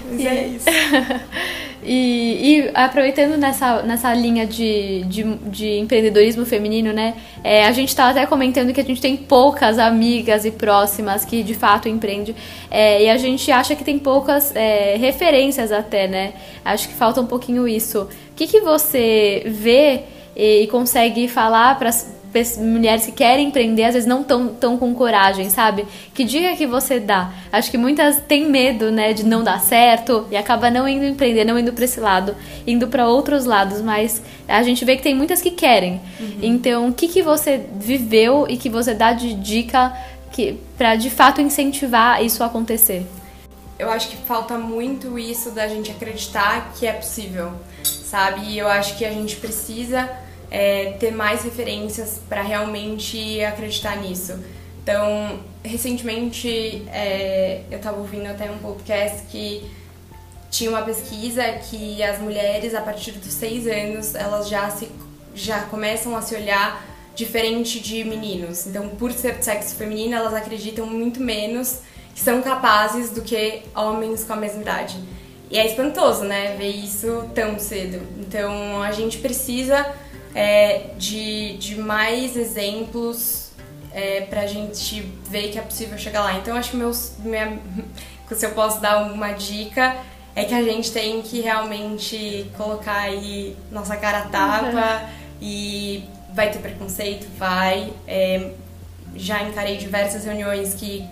Mas 0.09 0.25
é 0.25 0.47
isso. 0.47 0.65
E, 1.89 2.59
e, 2.59 2.71
aproveitando 2.73 3.37
nessa, 3.37 3.81
nessa 3.81 4.13
linha 4.13 4.45
de, 4.45 5.05
de, 5.05 5.23
de 5.23 5.79
empreendedorismo 5.79 6.45
feminino, 6.45 6.91
né? 6.91 7.15
É, 7.41 7.65
a 7.65 7.71
gente 7.71 7.87
estava 7.87 8.11
até 8.11 8.25
comentando 8.25 8.73
que 8.73 8.81
a 8.81 8.83
gente 8.83 8.99
tem 8.99 9.15
poucas 9.15 9.79
amigas 9.79 10.43
e 10.43 10.51
próximas 10.51 11.23
que 11.23 11.41
de 11.41 11.53
fato 11.53 11.87
empreendem. 11.87 12.35
É, 12.69 13.03
e 13.03 13.09
a 13.09 13.15
gente 13.15 13.49
acha 13.53 13.73
que 13.73 13.85
tem 13.85 13.97
poucas 13.97 14.53
é, 14.53 14.97
referências 14.97 15.71
até, 15.71 16.09
né? 16.09 16.33
Acho 16.65 16.89
que 16.89 16.93
falta 16.93 17.21
um 17.21 17.25
pouquinho 17.25 17.65
isso. 17.65 18.01
O 18.01 18.35
que, 18.35 18.47
que 18.47 18.59
você 18.59 19.43
vê 19.45 20.03
e, 20.35 20.63
e 20.63 20.67
consegue 20.67 21.29
falar 21.29 21.79
para 21.79 21.91
mulheres 22.57 23.05
que 23.05 23.11
querem 23.11 23.47
empreender 23.47 23.83
às 23.83 23.93
vezes 23.93 24.07
não 24.07 24.23
tão, 24.23 24.47
tão 24.49 24.77
com 24.77 24.93
coragem, 24.93 25.49
sabe? 25.49 25.85
Que 26.13 26.23
dica 26.23 26.55
que 26.55 26.65
você 26.65 26.99
dá? 26.99 27.31
Acho 27.51 27.71
que 27.71 27.77
muitas 27.77 28.17
têm 28.21 28.49
medo, 28.49 28.91
né, 28.91 29.13
de 29.13 29.23
não 29.23 29.43
dar 29.43 29.59
certo 29.59 30.25
e 30.29 30.37
acaba 30.37 30.69
não 30.69 30.87
indo 30.87 31.05
empreender, 31.05 31.45
não 31.45 31.57
indo 31.57 31.73
para 31.73 31.85
esse 31.85 31.99
lado, 31.99 32.35
indo 32.65 32.87
para 32.87 33.07
outros 33.07 33.45
lados, 33.45 33.81
mas 33.81 34.21
a 34.47 34.63
gente 34.63 34.83
vê 34.85 34.95
que 34.95 35.03
tem 35.03 35.15
muitas 35.15 35.41
que 35.41 35.51
querem. 35.51 36.01
Uhum. 36.19 36.39
Então, 36.41 36.89
o 36.89 36.93
que 36.93 37.07
que 37.07 37.21
você 37.21 37.65
viveu 37.75 38.45
e 38.49 38.57
que 38.57 38.69
você 38.69 38.93
dá 38.93 39.13
de 39.13 39.33
dica 39.33 39.93
que 40.31 40.59
para 40.77 40.95
de 40.95 41.09
fato 41.09 41.41
incentivar 41.41 42.23
isso 42.23 42.43
a 42.43 42.47
acontecer? 42.47 43.05
Eu 43.79 43.91
acho 43.91 44.09
que 44.09 44.17
falta 44.17 44.57
muito 44.57 45.19
isso 45.19 45.51
da 45.51 45.67
gente 45.67 45.91
acreditar 45.91 46.73
que 46.77 46.87
é 46.87 46.93
possível, 46.93 47.53
sabe? 47.83 48.41
E 48.47 48.57
eu 48.57 48.67
acho 48.67 48.97
que 48.97 49.05
a 49.05 49.11
gente 49.11 49.35
precisa 49.35 50.09
é, 50.49 50.93
ter 50.99 51.11
mais 51.11 51.43
referências 51.43 52.19
para 52.27 52.41
realmente 52.41 53.43
acreditar 53.43 53.97
nisso. 53.97 54.33
Então, 54.81 55.39
recentemente 55.63 56.83
é, 56.87 57.61
eu 57.69 57.77
estava 57.77 57.97
ouvindo 57.97 58.27
até 58.27 58.49
um 58.49 58.57
podcast 58.57 59.23
que 59.29 59.69
tinha 60.49 60.69
uma 60.69 60.81
pesquisa 60.81 61.43
que 61.69 62.01
as 62.01 62.19
mulheres 62.19 62.73
a 62.73 62.81
partir 62.81 63.11
dos 63.11 63.33
seis 63.33 63.67
anos 63.67 64.15
elas 64.15 64.47
já 64.47 64.69
se 64.69 64.89
já 65.35 65.61
começam 65.63 66.15
a 66.15 66.21
se 66.21 66.33
olhar 66.33 66.83
diferente 67.13 67.79
de 67.79 68.03
meninos. 68.03 68.65
Então, 68.65 68.89
por 68.89 69.11
ser 69.11 69.37
de 69.37 69.45
sexo 69.45 69.75
feminino, 69.75 70.15
elas 70.15 70.33
acreditam 70.33 70.85
muito 70.85 71.19
menos 71.19 71.79
que 72.13 72.19
são 72.19 72.41
capazes 72.41 73.11
do 73.11 73.21
que 73.21 73.61
homens 73.75 74.23
com 74.23 74.33
a 74.33 74.35
mesma 74.35 74.61
idade. 74.61 74.97
E 75.49 75.57
é 75.57 75.65
espantoso, 75.65 76.23
né, 76.23 76.55
ver 76.57 76.69
isso 76.69 77.29
tão 77.33 77.59
cedo. 77.59 78.01
Então, 78.19 78.81
a 78.81 78.91
gente 78.91 79.19
precisa 79.19 79.85
é, 80.33 80.91
de, 80.97 81.57
de 81.57 81.75
mais 81.75 82.35
exemplos 82.35 83.51
é, 83.91 84.21
pra 84.21 84.45
gente 84.45 85.01
ver 85.29 85.49
que 85.49 85.57
é 85.57 85.61
possível 85.61 85.97
chegar 85.97 86.23
lá. 86.23 86.37
Então 86.37 86.55
acho 86.55 86.71
que 86.71 86.77
meus, 86.77 87.13
minha, 87.19 87.57
se 88.31 88.45
eu 88.45 88.51
posso 88.51 88.79
dar 88.79 89.11
uma 89.11 89.31
dica 89.31 89.97
é 90.35 90.45
que 90.45 90.53
a 90.53 90.61
gente 90.61 90.91
tem 90.91 91.21
que 91.23 91.41
realmente 91.41 92.51
colocar 92.55 92.99
aí 92.99 93.57
nossa 93.71 93.97
cara 93.97 94.27
tapa 94.29 94.67
uhum. 94.67 95.09
e 95.41 96.05
vai 96.31 96.51
ter 96.51 96.59
preconceito, 96.59 97.27
vai. 97.37 97.91
É, 98.07 98.51
já 99.15 99.41
encarei 99.41 99.77
diversas 99.77 100.25
reuniões 100.25 100.75
que 100.75 101.03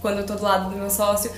quando 0.00 0.20
eu 0.20 0.26
tô 0.26 0.34
do 0.34 0.42
lado 0.42 0.70
do 0.70 0.76
meu 0.76 0.88
sócio, 0.88 1.30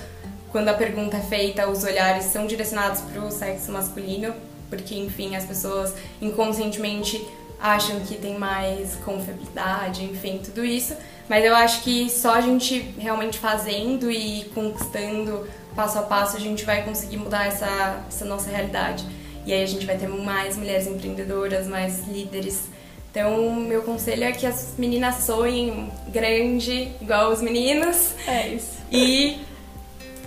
quando 0.53 0.69
a 0.69 0.73
pergunta 0.73 1.17
é 1.17 1.19
feita, 1.19 1.67
os 1.67 1.83
olhares 1.83 2.25
são 2.25 2.47
direcionados 2.47 3.01
para 3.01 3.21
o 3.21 3.29
sexo 3.29 3.73
masculino 3.73 4.33
porque 4.69 4.95
enfim 4.95 5.35
as 5.35 5.45
pessoas 5.45 5.93
inconscientemente 6.21 7.25
acham 7.59 8.01
que 8.01 8.15
tem 8.15 8.37
mais 8.37 8.95
confiabilidade, 9.05 10.03
enfim, 10.03 10.41
tudo 10.43 10.65
isso. 10.65 10.95
Mas 11.29 11.45
eu 11.45 11.55
acho 11.55 11.81
que 11.81 12.09
só 12.09 12.33
a 12.33 12.41
gente 12.41 12.77
realmente 12.97 13.39
fazendo 13.39 14.11
e 14.11 14.43
conquistando 14.53 15.47
passo 15.73 15.97
a 15.97 16.03
passo 16.03 16.37
a 16.37 16.39
gente 16.39 16.65
vai 16.65 16.83
conseguir 16.83 17.17
mudar 17.17 17.47
essa, 17.47 18.03
essa 18.07 18.25
nossa 18.25 18.49
realidade. 18.49 19.05
E 19.45 19.53
aí 19.53 19.63
a 19.63 19.65
gente 19.65 19.85
vai 19.85 19.97
ter 19.97 20.07
mais 20.07 20.57
mulheres 20.57 20.87
empreendedoras, 20.87 21.67
mais 21.67 22.05
líderes. 22.07 22.65
Então, 23.11 23.53
meu 23.55 23.83
conselho 23.83 24.23
é 24.23 24.31
que 24.31 24.45
as 24.45 24.73
meninas 24.77 25.15
sonhem 25.23 25.91
grande, 26.07 26.91
igual 27.01 27.31
os 27.31 27.41
meninos. 27.41 28.13
É 28.27 28.47
isso. 28.47 28.73
E 28.91 29.39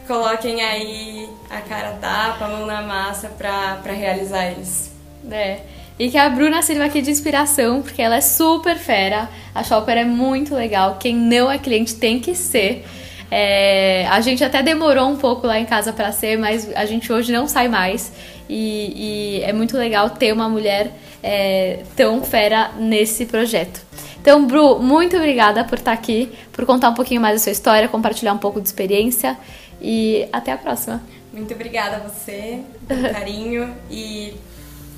coloquem 0.07 0.63
aí 0.63 1.29
a 1.51 1.61
cara 1.61 1.93
tapa, 2.01 2.45
a 2.45 2.49
mão 2.49 2.67
na 2.67 2.83
massa 2.83 3.29
pra, 3.29 3.81
realizar 3.93 4.47
eles. 4.47 4.93
É. 5.31 5.61
E 5.99 6.11
que 6.11 6.19
a 6.19 6.29
Bruna 6.29 6.61
sirva 6.63 6.85
aqui 6.85 7.01
de 7.01 7.11
inspiração, 7.11 7.83
porque 7.83 8.03
ela 8.03 8.17
é 8.17 8.21
super 8.21 8.77
fera. 8.77 9.29
A 9.55 9.63
Shopper 9.63 9.97
é 9.97 10.05
muito 10.05 10.55
legal. 10.55 10.99
Quem 11.01 11.17
não 11.17 11.51
é 11.51 11.59
cliente 11.59 11.95
tem 11.95 12.21
que 12.21 12.35
ser. 12.35 12.85
É, 13.31 14.07
a 14.09 14.21
gente 14.21 14.45
até 14.45 14.63
demorou 14.63 15.09
um 15.09 15.17
pouco 15.17 15.47
lá 15.47 15.59
em 15.59 15.65
casa 15.65 15.93
para 15.93 16.13
ser, 16.13 16.39
mas 16.39 16.71
a 16.75 16.85
gente 16.85 17.13
hoje 17.13 17.33
não 17.33 17.49
sai 17.49 17.69
mais. 17.69 18.13
E, 18.49 19.39
e 19.39 19.43
é 19.43 19.53
muito 19.53 19.77
legal 19.77 20.11
ter 20.11 20.33
uma 20.33 20.49
mulher 20.49 20.93
é, 21.23 21.81
tão 21.97 22.23
fera 22.23 22.71
nesse 22.79 23.27
projeto. 23.27 23.81
Então, 24.21 24.45
Bru, 24.45 24.81
muito 24.81 25.17
obrigada 25.17 25.65
por 25.65 25.79
estar 25.79 25.93
aqui, 25.93 26.31
por 26.53 26.67
contar 26.67 26.91
um 26.91 26.95
pouquinho 26.95 27.21
mais 27.21 27.37
da 27.37 27.39
sua 27.45 27.53
história, 27.53 27.89
compartilhar 27.89 28.33
um 28.33 28.39
pouco 28.39 28.61
de 28.61 28.67
experiência. 28.67 29.37
E 29.81 30.29
até 30.33 30.53
a 30.53 30.59
próxima. 30.59 31.03
Muito 31.33 31.53
obrigada 31.53 31.97
a 31.97 32.01
você, 32.01 32.63
pelo 32.89 33.03
carinho 33.13 33.75
e 33.91 34.35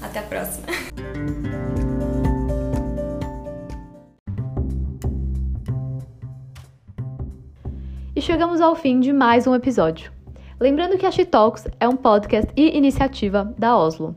até 0.01 0.21
a 0.21 0.23
próxima. 0.23 0.67
E 8.15 8.21
chegamos 8.21 8.61
ao 8.61 8.75
fim 8.75 8.99
de 8.99 9.13
mais 9.13 9.47
um 9.47 9.55
episódio. 9.55 10.13
Lembrando 10.61 10.99
que 10.99 11.07
a 11.07 11.11
She 11.11 11.25
Talks 11.25 11.69
é 11.79 11.89
um 11.89 11.95
podcast 11.95 12.53
e 12.57 12.77
iniciativa 12.77 13.55
da 13.57 13.77
Oslo. 13.77 14.17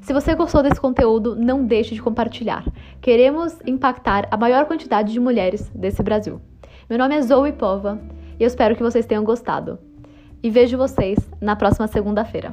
Se 0.00 0.12
você 0.12 0.34
gostou 0.34 0.62
desse 0.62 0.80
conteúdo, 0.80 1.36
não 1.36 1.64
deixe 1.64 1.94
de 1.94 2.02
compartilhar. 2.02 2.64
Queremos 3.00 3.58
impactar 3.66 4.28
a 4.30 4.36
maior 4.36 4.66
quantidade 4.66 5.12
de 5.12 5.20
mulheres 5.20 5.70
desse 5.74 6.02
Brasil. 6.02 6.40
Meu 6.88 6.98
nome 6.98 7.16
é 7.16 7.22
Zoe 7.22 7.52
Pova 7.52 8.00
e 8.38 8.42
eu 8.42 8.46
espero 8.46 8.76
que 8.76 8.82
vocês 8.82 9.06
tenham 9.06 9.24
gostado. 9.24 9.78
E 10.44 10.50
vejo 10.50 10.76
vocês 10.76 11.18
na 11.40 11.56
próxima 11.56 11.86
segunda-feira. 11.86 12.52